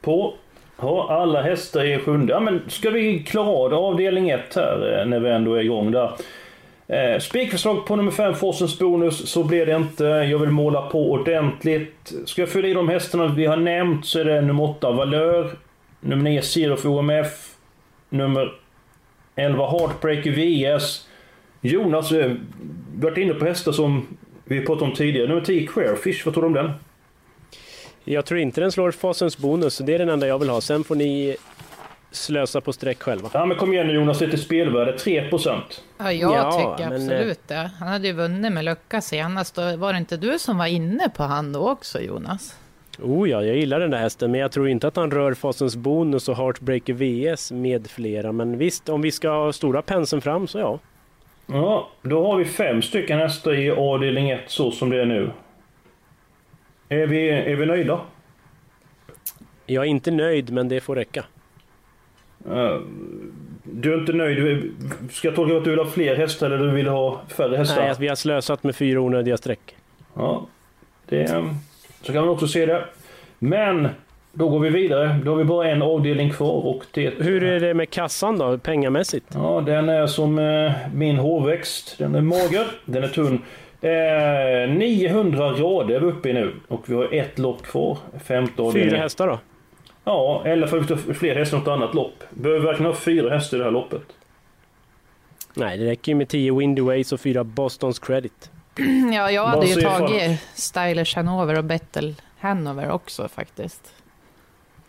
på. 0.00 0.34
Ja, 0.82 1.06
alla 1.10 1.42
hästar 1.42 1.84
i 1.84 1.98
sjunde. 1.98 2.32
Ja, 2.32 2.40
men 2.40 2.62
ska 2.68 2.90
vi 2.90 3.18
klara 3.18 3.74
av 3.74 3.74
avdelning 3.74 4.30
1 4.30 4.54
här 4.54 5.00
eh, 5.00 5.06
när 5.06 5.20
vi 5.20 5.30
ändå 5.30 5.54
är 5.54 5.60
igång 5.60 5.90
där. 5.90 6.12
Eh, 6.88 7.18
Spikförslag 7.18 7.86
på 7.86 7.96
nummer 7.96 8.10
5, 8.10 8.34
Forsens 8.34 8.78
bonus, 8.78 9.30
så 9.30 9.44
blir 9.44 9.66
det 9.66 9.76
inte. 9.76 10.04
Jag 10.04 10.38
vill 10.38 10.50
måla 10.50 10.82
på 10.82 11.10
ordentligt. 11.10 12.12
Ska 12.24 12.42
jag 12.42 12.48
fylla 12.48 12.68
i 12.68 12.74
de 12.74 12.88
hästarna 12.88 13.26
vi 13.26 13.46
har 13.46 13.56
nämnt 13.56 14.06
så 14.06 14.20
är 14.20 14.24
det 14.24 14.40
nummer 14.40 14.64
8, 14.64 14.90
Valör. 14.90 15.50
Nummer 16.00 16.24
9, 16.30 16.42
Zero 16.42 16.76
för 16.76 16.88
OMF. 16.88 17.54
Nummer 18.08 18.52
11, 19.36 19.70
Heartbreaker 19.70 20.30
VS. 20.30 21.08
Jonas, 21.60 22.12
vi 22.12 22.22
har 22.22 22.36
varit 22.94 23.18
inne 23.18 23.34
på 23.34 23.44
hästar 23.44 23.72
som 23.72 24.06
vi 24.44 24.60
pratade 24.60 24.90
om 24.90 24.96
tidigare. 24.96 25.28
Nummer 25.28 25.40
10, 25.40 25.66
Queerfish, 25.66 26.22
vad 26.24 26.34
tror 26.34 26.42
du 26.42 26.46
om 26.46 26.52
den? 26.52 26.70
Jag 28.12 28.26
tror 28.26 28.40
inte 28.40 28.60
den 28.60 28.72
slår 28.72 28.90
fasens 28.90 29.38
bonus, 29.38 29.74
så 29.74 29.82
det 29.82 29.94
är 29.94 29.98
den 29.98 30.08
enda 30.08 30.26
jag 30.26 30.38
vill 30.38 30.48
ha. 30.48 30.60
Sen 30.60 30.84
får 30.84 30.94
ni 30.94 31.36
slösa 32.10 32.60
på 32.60 32.72
streck 32.72 33.02
själva. 33.02 33.30
Ja 33.32 33.46
men 33.46 33.56
kom 33.56 33.72
igen 33.72 33.86
nu 33.86 33.92
Jonas, 33.94 34.20
lite 34.20 34.36
spelvärde. 34.38 34.92
3%. 34.96 35.60
Ja, 35.98 36.12
jag 36.12 36.32
Ja, 36.32 36.52
tycker 36.52 36.90
men, 36.90 37.02
absolut 37.02 37.48
det. 37.48 37.70
Han 37.78 37.88
hade 37.88 38.06
ju 38.06 38.12
vunnit 38.12 38.52
med 38.52 38.64
lucka 38.64 39.00
senast. 39.00 39.58
Var 39.58 39.92
det 39.92 39.98
inte 39.98 40.16
du 40.16 40.38
som 40.38 40.58
var 40.58 40.66
inne 40.66 41.08
på 41.08 41.22
han 41.22 41.52
då 41.52 41.70
också, 41.70 42.00
Jonas? 42.00 42.56
Oh 43.02 43.30
ja, 43.30 43.42
jag 43.42 43.56
gillar 43.56 43.80
den 43.80 43.90
där 43.90 43.98
hästen, 43.98 44.30
men 44.30 44.40
jag 44.40 44.52
tror 44.52 44.68
inte 44.68 44.88
att 44.88 44.96
han 44.96 45.10
rör 45.10 45.34
fasens 45.34 45.76
bonus 45.76 46.28
och 46.28 46.36
Heartbreaker 46.36 46.92
VS 46.92 47.52
med 47.52 47.90
flera. 47.90 48.32
Men 48.32 48.58
visst, 48.58 48.88
om 48.88 49.02
vi 49.02 49.12
ska 49.12 49.30
ha 49.30 49.52
stora 49.52 49.82
penseln 49.82 50.22
fram 50.22 50.46
så 50.46 50.58
ja. 50.58 50.78
Ja, 51.46 51.88
då 52.02 52.26
har 52.26 52.36
vi 52.36 52.44
fem 52.44 52.82
stycken 52.82 53.18
hästar 53.18 53.54
i 53.54 53.70
avdelning 53.70 54.30
1 54.30 54.40
så 54.46 54.70
som 54.70 54.90
det 54.90 55.00
är 55.00 55.06
nu. 55.06 55.30
Är 56.92 57.06
vi, 57.06 57.30
är 57.30 57.56
vi 57.56 57.66
nöjda? 57.66 58.00
Jag 59.66 59.84
är 59.84 59.88
inte 59.88 60.10
nöjd, 60.10 60.52
men 60.52 60.68
det 60.68 60.80
får 60.80 60.96
räcka. 60.96 61.24
Eh, 62.50 62.76
Du 63.64 63.92
är 63.94 63.98
inte 64.00 64.12
nöjd? 64.12 64.72
Ska 65.10 65.28
jag 65.28 65.34
tolka 65.34 65.56
att 65.56 65.64
du 65.64 65.70
vill 65.70 65.78
ha 65.78 65.86
fler 65.86 66.16
hästar 66.16 66.50
eller 66.50 66.66
du 66.66 66.70
vill 66.72 66.88
ha 66.88 67.20
färre 67.28 67.56
hästar? 67.56 67.80
Nej, 67.82 67.94
vi 68.00 68.08
har 68.08 68.16
slösat 68.16 68.62
med 68.62 68.76
fyra 68.76 69.00
onödiga 69.00 69.36
streck. 69.36 69.76
Ja, 70.14 70.46
det, 71.06 71.44
så 72.02 72.12
kan 72.12 72.20
man 72.24 72.28
också 72.34 72.48
se 72.48 72.66
det. 72.66 72.84
Men, 73.38 73.88
då 74.32 74.48
går 74.48 74.60
vi 74.60 74.70
vidare. 74.70 75.18
Då 75.24 75.30
har 75.30 75.36
vi 75.38 75.44
bara 75.44 75.68
en 75.68 75.82
avdelning 75.82 76.30
kvar 76.30 76.66
och 76.66 76.84
det... 76.90 77.10
Hur 77.10 77.44
är 77.44 77.60
det 77.60 77.74
med 77.74 77.90
kassan 77.90 78.38
då, 78.38 78.58
pengamässigt? 78.58 79.26
Ja, 79.34 79.62
den 79.66 79.88
är 79.88 80.06
som 80.06 80.38
eh, 80.38 80.72
min 80.94 81.16
hårväxt. 81.16 81.98
Den 81.98 82.14
är 82.14 82.20
mager, 82.20 82.66
den 82.84 83.04
är 83.04 83.08
tunn. 83.08 83.42
Eh, 83.82 84.70
900 84.70 85.52
rader 85.52 85.94
är 85.94 86.00
vi 86.00 86.06
uppe 86.06 86.28
i 86.28 86.32
nu 86.32 86.54
och 86.68 86.90
vi 86.90 86.94
har 86.94 87.14
ett 87.14 87.38
lopp 87.38 87.62
kvar. 87.62 87.98
Femte 88.24 88.62
avdelningen. 88.62 88.90
Fyra 88.90 89.02
hästar 89.02 89.26
då? 89.26 89.38
Ja, 90.04 90.42
eller 90.44 90.66
får 90.66 90.78
vi 90.78 90.86
ta 90.86 90.96
fler 91.14 91.34
hästar 91.34 91.56
i 91.56 91.60
något 91.60 91.68
annat 91.68 91.94
lopp. 91.94 92.24
Behöver 92.30 92.60
vi 92.60 92.66
verkligen 92.66 92.92
ha 92.92 92.98
fyra 92.98 93.34
hästar 93.34 93.56
i 93.56 93.58
det 93.58 93.64
här 93.64 93.70
loppet? 93.70 94.02
Nej, 95.54 95.78
det 95.78 95.86
räcker 95.86 96.12
ju 96.12 96.16
med 96.16 96.28
10 96.28 96.58
Windy 96.58 96.82
Ways 96.82 97.12
och 97.12 97.20
fyra 97.20 97.44
Bostons 97.44 97.98
Credit. 97.98 98.50
Ja, 99.14 99.30
jag 99.30 99.46
hade 99.46 99.66
ju 99.66 99.80
tagit 99.80 100.40
Stylish 100.54 101.16
Hanover 101.16 101.58
och 101.58 101.64
Bettel 101.64 102.14
Hanover 102.38 102.90
också 102.90 103.28
faktiskt. 103.28 103.94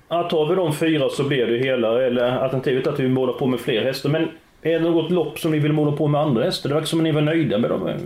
Ja, 0.07 0.23
tar 0.23 0.45
vi 0.49 0.55
de 0.55 0.73
fyra 0.73 1.09
så 1.09 1.23
blir 1.23 1.45
det 1.45 1.57
hela, 1.57 2.03
eller 2.03 2.23
alternativet 2.23 2.87
att 2.87 2.99
vi 2.99 3.07
målar 3.07 3.33
på 3.33 3.45
med 3.45 3.59
fler 3.59 3.83
hästar. 3.83 4.09
Men 4.09 4.29
är 4.61 4.79
det 4.79 4.79
något 4.79 5.11
lopp 5.11 5.39
som 5.39 5.51
ni 5.51 5.59
vill 5.59 5.73
måla 5.73 5.91
på 5.91 6.07
med 6.07 6.21
andra 6.21 6.43
hästar? 6.43 6.69
Det 6.69 6.75
verkar 6.75 6.87
som 6.87 6.99
att 6.99 7.03
ni 7.03 7.11
var 7.11 7.21
nöjda 7.21 7.57
med 7.57 7.69
de, 7.69 7.97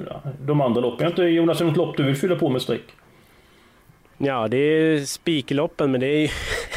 de 0.41 0.61
andra 0.61 0.81
loppen. 0.81 1.05
Är 1.05 1.09
inte 1.09 1.23
Jonas 1.23 1.61
något 1.61 1.77
lopp 1.77 1.97
du 1.97 2.03
vill 2.03 2.15
fylla 2.15 2.35
på 2.35 2.49
med 2.49 2.61
streck? 2.61 2.81
Ja, 4.17 4.47
det 4.47 4.57
är 4.57 4.99
spikloppen, 4.99 5.91
men 5.91 6.01
det 6.01 6.07
är 6.07 6.19
ju 6.19 6.27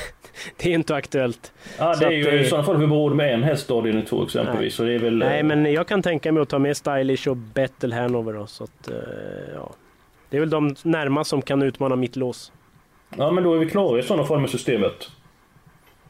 det 0.56 0.70
är 0.70 0.74
inte 0.74 0.94
aktuellt. 0.94 1.52
Ja, 1.78 1.96
det 1.96 2.06
är 2.06 2.10
ju 2.10 2.28
att, 2.28 2.34
eh, 2.34 2.40
i 2.40 2.44
sådana 2.44 2.64
fall 2.64 2.74
har 2.74 2.80
vi 2.80 2.86
råd 2.86 3.16
med 3.16 3.34
en 3.34 3.42
häst 3.42 3.70
avdelning 3.70 4.04
två 4.04 4.24
exempelvis. 4.24 4.74
Så 4.74 4.82
det 4.82 4.94
är 4.94 4.98
väl... 4.98 5.18
Nej, 5.18 5.38
eh, 5.38 5.44
men 5.44 5.72
jag 5.72 5.88
kan 5.88 6.02
tänka 6.02 6.32
mig 6.32 6.42
att 6.42 6.48
ta 6.48 6.58
med 6.58 6.76
Stylish 6.76 7.28
och 7.28 7.36
Bettel 7.36 7.92
Hanover 7.92 8.32
då, 8.32 8.46
så 8.46 8.64
att, 8.64 8.88
eh, 8.88 8.94
ja. 9.54 9.70
Det 10.30 10.36
är 10.36 10.40
väl 10.40 10.50
de 10.50 10.74
närmast 10.82 11.30
som 11.30 11.42
kan 11.42 11.62
utmana 11.62 11.96
mitt 11.96 12.16
lås. 12.16 12.52
Ja, 13.16 13.30
men 13.30 13.44
då 13.44 13.54
är 13.54 13.58
vi 13.58 13.70
klara 13.70 13.98
i 13.98 14.02
sådana 14.02 14.24
fall 14.24 14.40
med 14.40 14.50
systemet. 14.50 15.10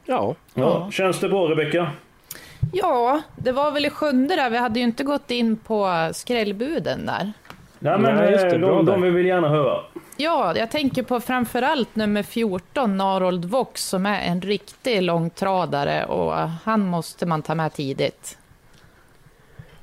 Ja. 0.05 0.35
Ja. 0.53 0.89
Känns 0.91 1.19
det 1.19 1.29
bra 1.29 1.49
Rebecka? 1.49 1.91
Ja, 2.73 3.21
det 3.35 3.51
var 3.51 3.71
väl 3.71 3.85
i 3.85 3.89
sjunde 3.89 4.35
där. 4.35 4.49
Vi 4.49 4.57
hade 4.57 4.79
ju 4.79 4.85
inte 4.85 5.03
gått 5.03 5.31
in 5.31 5.57
på 5.57 6.09
skrällbuden 6.13 7.05
där. 7.05 7.33
Nej, 7.79 7.99
men 7.99 8.15
Nej, 8.15 8.31
just 8.31 8.49
det, 8.49 8.55
eh, 8.55 8.61
de, 8.61 8.85
där. 8.85 8.91
de 8.93 9.01
vill 9.01 9.13
vi 9.13 9.27
gärna 9.27 9.49
höra. 9.49 9.79
Ja, 10.17 10.53
jag 10.57 10.71
tänker 10.71 11.03
på 11.03 11.19
framförallt 11.19 11.95
nummer 11.95 12.23
14, 12.23 12.97
Narold 12.97 13.45
Vox, 13.45 13.83
som 13.89 14.05
är 14.05 14.21
en 14.21 14.41
riktig 14.41 15.01
långtradare 15.01 16.05
och 16.05 16.33
han 16.63 16.81
måste 16.87 17.25
man 17.25 17.41
ta 17.41 17.55
med 17.55 17.73
tidigt. 17.73 18.37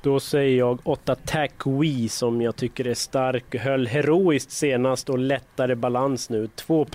Då 0.01 0.19
säger 0.19 0.57
jag 0.57 0.79
8 0.83 1.15
Tack 1.15 1.53
We 1.65 2.09
som 2.09 2.41
jag 2.41 2.55
tycker 2.55 2.87
är 2.87 2.93
stark. 2.93 3.55
Höll 3.55 3.87
heroiskt 3.87 4.51
senast 4.51 5.09
och 5.09 5.19
lättare 5.19 5.75
balans 5.75 6.29
nu. 6.29 6.47
2 6.55 6.85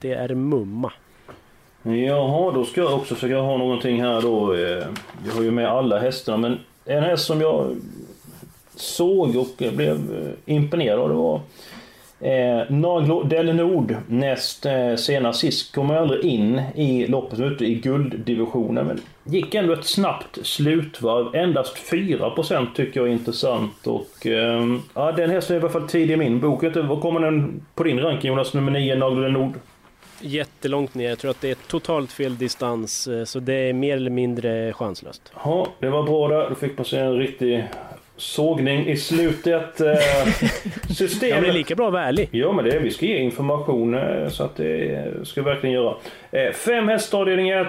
det 0.00 0.12
är 0.12 0.34
mumma. 0.34 0.92
Jaha, 1.82 2.52
då 2.52 2.64
ska 2.64 2.80
jag 2.80 2.94
också 2.94 3.14
försöka 3.14 3.38
ha 3.38 3.56
någonting 3.56 4.02
här 4.02 4.20
då. 4.20 4.54
Eh, 4.54 4.86
jag 5.26 5.34
har 5.34 5.42
ju 5.42 5.50
med 5.50 5.68
alla 5.68 5.98
hästarna, 5.98 6.36
men 6.38 6.58
en 6.84 7.02
häst 7.02 7.24
som 7.24 7.40
jag 7.40 7.76
såg 8.76 9.36
och 9.36 9.72
blev 9.72 9.96
eh, 9.96 10.54
imponerad 10.54 10.98
av 10.98 11.08
det 11.08 11.14
var 11.14 11.40
eh, 12.20 12.70
Naglo 12.70 13.22
Del 13.22 13.54
Nord 13.54 13.96
näst 14.06 14.66
eh, 14.66 14.96
senast 14.96 15.40
sist. 15.40 15.74
Kom 15.74 15.90
aldrig 15.90 16.24
in 16.24 16.62
i 16.74 17.06
loppet 17.06 17.38
som 17.38 17.46
ute 17.46 17.64
i 17.64 17.74
gulddivisionen, 17.74 18.86
men 18.86 19.00
gick 19.24 19.54
ändå 19.54 19.72
ett 19.72 19.84
snabbt 19.84 20.38
slutvarv. 20.46 21.34
Endast 21.34 21.76
4% 21.76 22.66
tycker 22.74 23.00
jag 23.00 23.08
är 23.08 23.12
intressant 23.12 23.86
och 23.86 24.26
eh, 24.26 24.66
ja, 24.94 25.12
den 25.12 25.30
hästen 25.30 25.56
är 25.56 25.60
i 25.60 25.62
alla 25.62 25.72
fall 25.72 25.88
tidig 25.88 26.14
i 26.14 26.16
min 26.16 26.40
bok. 26.40 26.64
Vad 26.76 27.00
kommer 27.00 27.20
den 27.20 27.62
på 27.74 27.82
din 27.82 28.00
ranking 28.00 28.28
Jonas? 28.28 28.54
Nummer 28.54 28.72
9, 28.72 28.94
Naglo 28.94 29.22
Del 29.22 29.32
Nord? 29.32 29.52
Jättelångt 30.20 30.94
ner. 30.94 31.08
Jag 31.08 31.18
tror 31.18 31.30
att 31.30 31.40
det 31.40 31.50
är 31.50 31.56
totalt 31.68 32.12
fel 32.12 32.38
distans. 32.38 33.06
eh, 33.08 33.24
Så 33.24 33.40
det 33.40 33.54
är 33.54 33.72
mer 33.72 33.96
eller 33.96 34.10
mindre 34.10 34.72
chanslöst. 34.72 35.32
Ja, 35.44 35.66
det 35.78 35.88
var 35.88 36.02
bra 36.02 36.28
där. 36.28 36.48
Då 36.48 36.54
fick 36.54 36.78
man 36.78 36.84
se 36.84 36.98
en 36.98 37.16
riktig 37.18 37.64
sågning 38.16 38.86
i 38.86 38.96
slutet. 38.96 39.80
Eh, 39.80 39.94
Systemet... 40.96 41.34
Jag 41.34 41.42
blir 41.42 41.52
lika 41.52 41.74
bra 41.74 41.86
att 41.86 41.92
vara 41.92 42.04
ärlig. 42.04 42.28
Ja, 42.32 42.52
men 42.52 42.64
det 42.64 42.70
är, 42.76 42.80
vi 42.80 42.90
ska 42.90 43.06
ge 43.06 43.16
information 43.18 43.94
eh, 43.94 44.28
så 44.28 44.44
att 44.44 44.56
det 44.56 45.04
ska 45.22 45.42
vi 45.42 45.50
verkligen 45.50 45.74
göra. 45.74 45.94
Eh, 46.30 46.52
Fem 46.52 46.88
hästar 46.88 47.18
avdelning 47.20 47.50
1. 47.50 47.66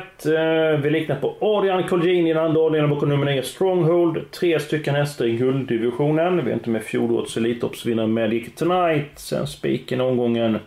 Vi 0.84 0.90
liknar 0.90 1.16
på 1.16 1.36
Adrian 1.42 1.84
Colgjini 1.84 2.30
i 2.30 2.34
den 2.34 2.44
andra 2.44 2.62
avdelningen 2.62 2.96
bakom 2.96 3.10
nummer 3.10 3.26
9 3.26 3.42
Stronghold. 3.44 4.32
Tre 4.32 4.60
stycken 4.60 4.96
hästar 4.96 5.26
i 5.26 5.32
gulddivisionen. 5.32 6.46
Vi 6.46 6.52
är 6.52 6.56
inte 6.56 6.70
med 6.70 6.84
fjolårets 6.84 7.38
Elitloppsvinnare 7.38 8.08
Magic 8.08 8.56
Tonight. 8.56 9.12
Sen 9.16 9.48
spiken 9.48 10.02
omgången 10.02 10.60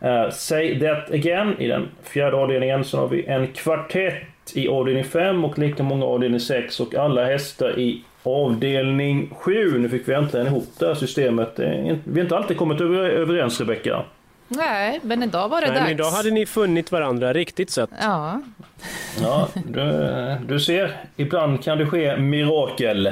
är 0.00 0.30
Say 0.30 0.80
That 0.80 1.10
Again 1.10 1.54
i 1.58 1.66
den 1.66 1.88
fjärde 2.02 2.36
avdelningen. 2.36 2.84
Så 2.84 2.98
har 2.98 3.08
vi 3.08 3.24
en 3.26 3.46
kvartett 3.46 4.22
i 4.54 4.68
avdelning 4.68 5.04
5 5.04 5.44
och 5.44 5.58
lika 5.58 5.82
många 5.82 6.04
i 6.04 6.08
avdelning 6.08 6.40
6 6.40 6.80
och 6.80 6.94
alla 6.94 7.24
hästar 7.24 7.78
i 7.78 8.02
avdelning 8.22 9.30
7. 9.38 9.78
Nu 9.78 9.88
fick 9.88 10.08
vi 10.08 10.14
äntligen 10.14 10.46
ihop 10.46 10.68
det 10.78 10.86
här 10.86 10.94
systemet. 10.94 11.52
Vi 12.04 12.14
har 12.14 12.20
inte 12.20 12.36
alltid 12.36 12.56
kommit 12.56 12.80
över- 12.80 13.10
överens 13.10 13.60
Rebecka. 13.60 14.02
Nej, 14.48 15.00
men 15.02 15.22
idag 15.22 15.48
var 15.48 15.60
det 15.60 15.66
Nej, 15.66 15.74
dags. 15.76 15.82
men 15.84 15.92
idag 15.92 16.10
hade 16.10 16.30
ni 16.30 16.46
funnit 16.46 16.92
varandra 16.92 17.32
riktigt 17.32 17.70
sött. 17.70 17.90
Ja, 18.00 18.40
Ja, 19.22 19.48
du, 19.66 20.08
du 20.48 20.60
ser. 20.60 20.92
Ibland 21.16 21.64
kan 21.64 21.78
det 21.78 21.86
ske 21.86 22.16
mirakel. 22.16 23.10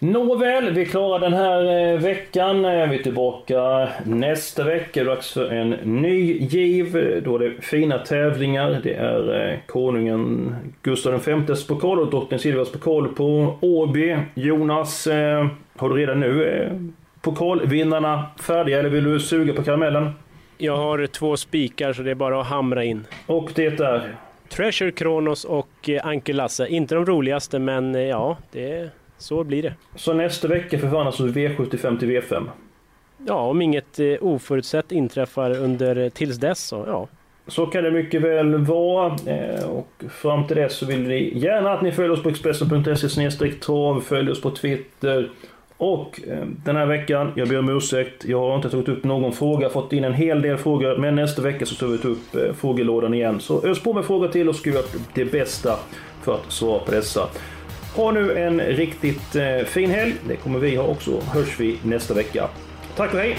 Nåväl, 0.00 0.70
vi 0.74 0.86
klarar 0.86 1.18
den 1.18 1.32
här 1.32 1.92
eh, 1.92 2.00
veckan. 2.00 2.64
Eh, 2.64 2.88
Vi 2.90 2.98
är 2.98 3.02
tillbaka 3.02 3.88
nästa 4.04 4.64
vecka. 4.64 5.04
Dags 5.04 5.32
för 5.32 5.50
en 5.52 5.70
ny 5.70 6.38
giv. 6.38 6.92
Då 7.24 7.34
är 7.34 7.38
det 7.38 7.62
fina 7.62 7.98
tävlingar. 7.98 8.80
Det 8.82 8.94
är 8.94 9.50
eh, 9.50 9.58
konungen 9.66 10.56
Gustav 10.82 11.20
Vs 11.46 11.66
pokal 11.66 11.98
och 11.98 12.10
drottning 12.10 12.38
Silvias 12.38 12.72
pokal 12.72 13.08
på 13.08 13.58
Åby. 13.60 14.16
Jonas, 14.34 15.08
har 15.76 15.88
du 15.88 15.96
redan 15.96 16.20
nu 16.20 16.70
pokalvinnarna 17.20 18.24
färdiga 18.40 18.78
eller 18.78 18.88
vill 18.88 19.04
du 19.04 19.20
suga 19.20 19.52
på 19.52 19.62
karamellen? 19.62 20.10
Jag 20.58 20.76
har 20.76 21.06
två 21.06 21.36
spikar 21.36 21.92
så 21.92 22.02
det 22.02 22.10
är 22.10 22.14
bara 22.14 22.40
att 22.40 22.46
hamra 22.46 22.84
in. 22.84 23.04
Och 23.26 23.50
det 23.54 23.80
är? 23.80 24.14
Treasure 24.48 24.92
Kronos 24.92 25.44
och 25.44 25.90
Anke 26.02 26.32
Lasse. 26.32 26.68
Inte 26.68 26.94
de 26.94 27.06
roligaste 27.06 27.58
men 27.58 27.94
ja, 28.08 28.36
det, 28.52 28.90
så 29.18 29.44
blir 29.44 29.62
det. 29.62 29.74
Så 29.94 30.12
nästa 30.12 30.48
vecka 30.48 30.78
förvandlas 30.78 31.20
V75 31.20 31.98
till 31.98 32.08
V5? 32.08 32.46
Ja, 33.26 33.34
om 33.34 33.62
inget 33.62 33.98
eh, 33.98 34.06
oförutsett 34.20 34.92
inträffar 34.92 35.58
under 35.58 35.96
eh, 35.96 36.08
tills 36.08 36.36
dess 36.36 36.66
så 36.66 36.84
ja. 36.86 37.08
Så 37.46 37.66
kan 37.66 37.84
det 37.84 37.90
mycket 37.90 38.22
väl 38.22 38.56
vara. 38.56 39.16
Eh, 39.26 39.64
Och 39.70 39.88
fram 40.10 40.46
till 40.46 40.56
dess 40.56 40.72
så 40.76 40.86
vill 40.86 41.06
vi 41.06 41.38
gärna 41.38 41.72
att 41.72 41.82
ni 41.82 41.92
följer 41.92 42.12
oss 42.12 42.22
på 42.22 42.28
Expressen.se 42.28 43.50
trav, 43.52 44.00
följ 44.00 44.30
oss 44.30 44.40
på 44.42 44.50
Twitter. 44.50 45.30
Och 45.76 46.20
den 46.64 46.76
här 46.76 46.86
veckan, 46.86 47.32
jag 47.36 47.48
ber 47.48 47.58
om 47.58 47.68
ursäkt, 47.68 48.24
jag 48.24 48.40
har 48.40 48.56
inte 48.56 48.70
tagit 48.70 48.88
upp 48.88 49.04
någon 49.04 49.32
fråga, 49.32 49.68
fått 49.68 49.92
in 49.92 50.04
en 50.04 50.14
hel 50.14 50.42
del 50.42 50.56
frågor, 50.56 50.96
men 50.96 51.14
nästa 51.14 51.42
vecka 51.42 51.66
så 51.66 51.74
tar 51.74 51.86
vi 51.86 52.08
upp 52.08 52.56
frågelådan 52.56 53.14
igen. 53.14 53.40
Så 53.40 53.66
ös 53.66 53.82
på 53.82 53.92
med 53.92 54.04
frågor 54.04 54.28
till 54.28 54.48
och 54.48 54.56
ska 54.56 54.70
göra 54.70 54.82
det 55.14 55.24
bästa 55.24 55.78
för 56.22 56.34
att 56.34 56.52
svara 56.52 56.78
på 56.78 56.90
dessa. 56.90 57.28
Ha 57.94 58.12
nu 58.12 58.38
en 58.38 58.60
riktigt 58.60 59.36
eh, 59.36 59.66
fin 59.66 59.90
helg, 59.90 60.14
det 60.28 60.36
kommer 60.36 60.58
vi 60.58 60.76
ha 60.76 60.84
också. 60.84 61.20
Hörs 61.20 61.60
vi 61.60 61.78
nästa 61.82 62.14
vecka. 62.14 62.48
Tack 62.96 63.14
och 63.14 63.20
hej! 63.20 63.36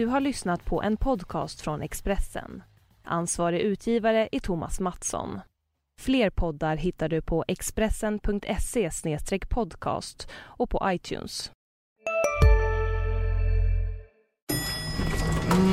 Du 0.00 0.06
har 0.06 0.20
lyssnat 0.20 0.64
på 0.64 0.82
en 0.82 0.96
podcast 0.96 1.60
från 1.60 1.82
Expressen. 1.82 2.62
Ansvarig 3.04 3.60
utgivare 3.60 4.28
är 4.32 4.40
Thomas 4.40 4.80
Mattsson. 4.80 5.40
Fler 6.00 6.30
poddar 6.30 6.76
hittar 6.76 7.08
du 7.08 7.22
på 7.22 7.44
expressen.se 7.48 8.90
podcast 9.48 10.28
och 10.32 10.70
på 10.70 10.82
iTunes. 10.86 11.50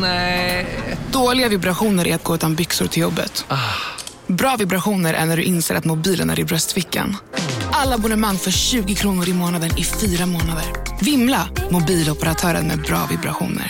Nej. 0.02 0.66
Dåliga 1.14 1.50
vibrationer 1.50 2.08
är 2.08 2.16
att 2.16 2.24
gå 2.24 2.36
utan 2.36 2.56
byxor 2.56 2.88
till 2.88 3.02
jobbet. 3.02 3.46
Bra 4.28 4.56
vibrationer 4.60 5.14
är 5.14 5.26
när 5.26 5.38
du 5.38 5.44
inser 5.44 5.76
att 5.76 5.86
mobilen 5.86 6.30
är 6.30 6.40
i 6.40 6.46
bröstfickan. 6.46 7.16
Alla 7.72 7.96
abonnemang 7.96 8.36
för 8.36 8.52
20 8.52 8.96
kronor 8.96 9.30
i 9.30 9.34
månaden 9.34 9.70
i 9.78 9.84
fyra 9.84 10.26
månader. 10.26 10.66
Vimla! 11.02 11.50
Mobiloperatören 11.72 12.68
med 12.68 12.82
bra 12.82 13.08
vibrationer. 13.10 13.66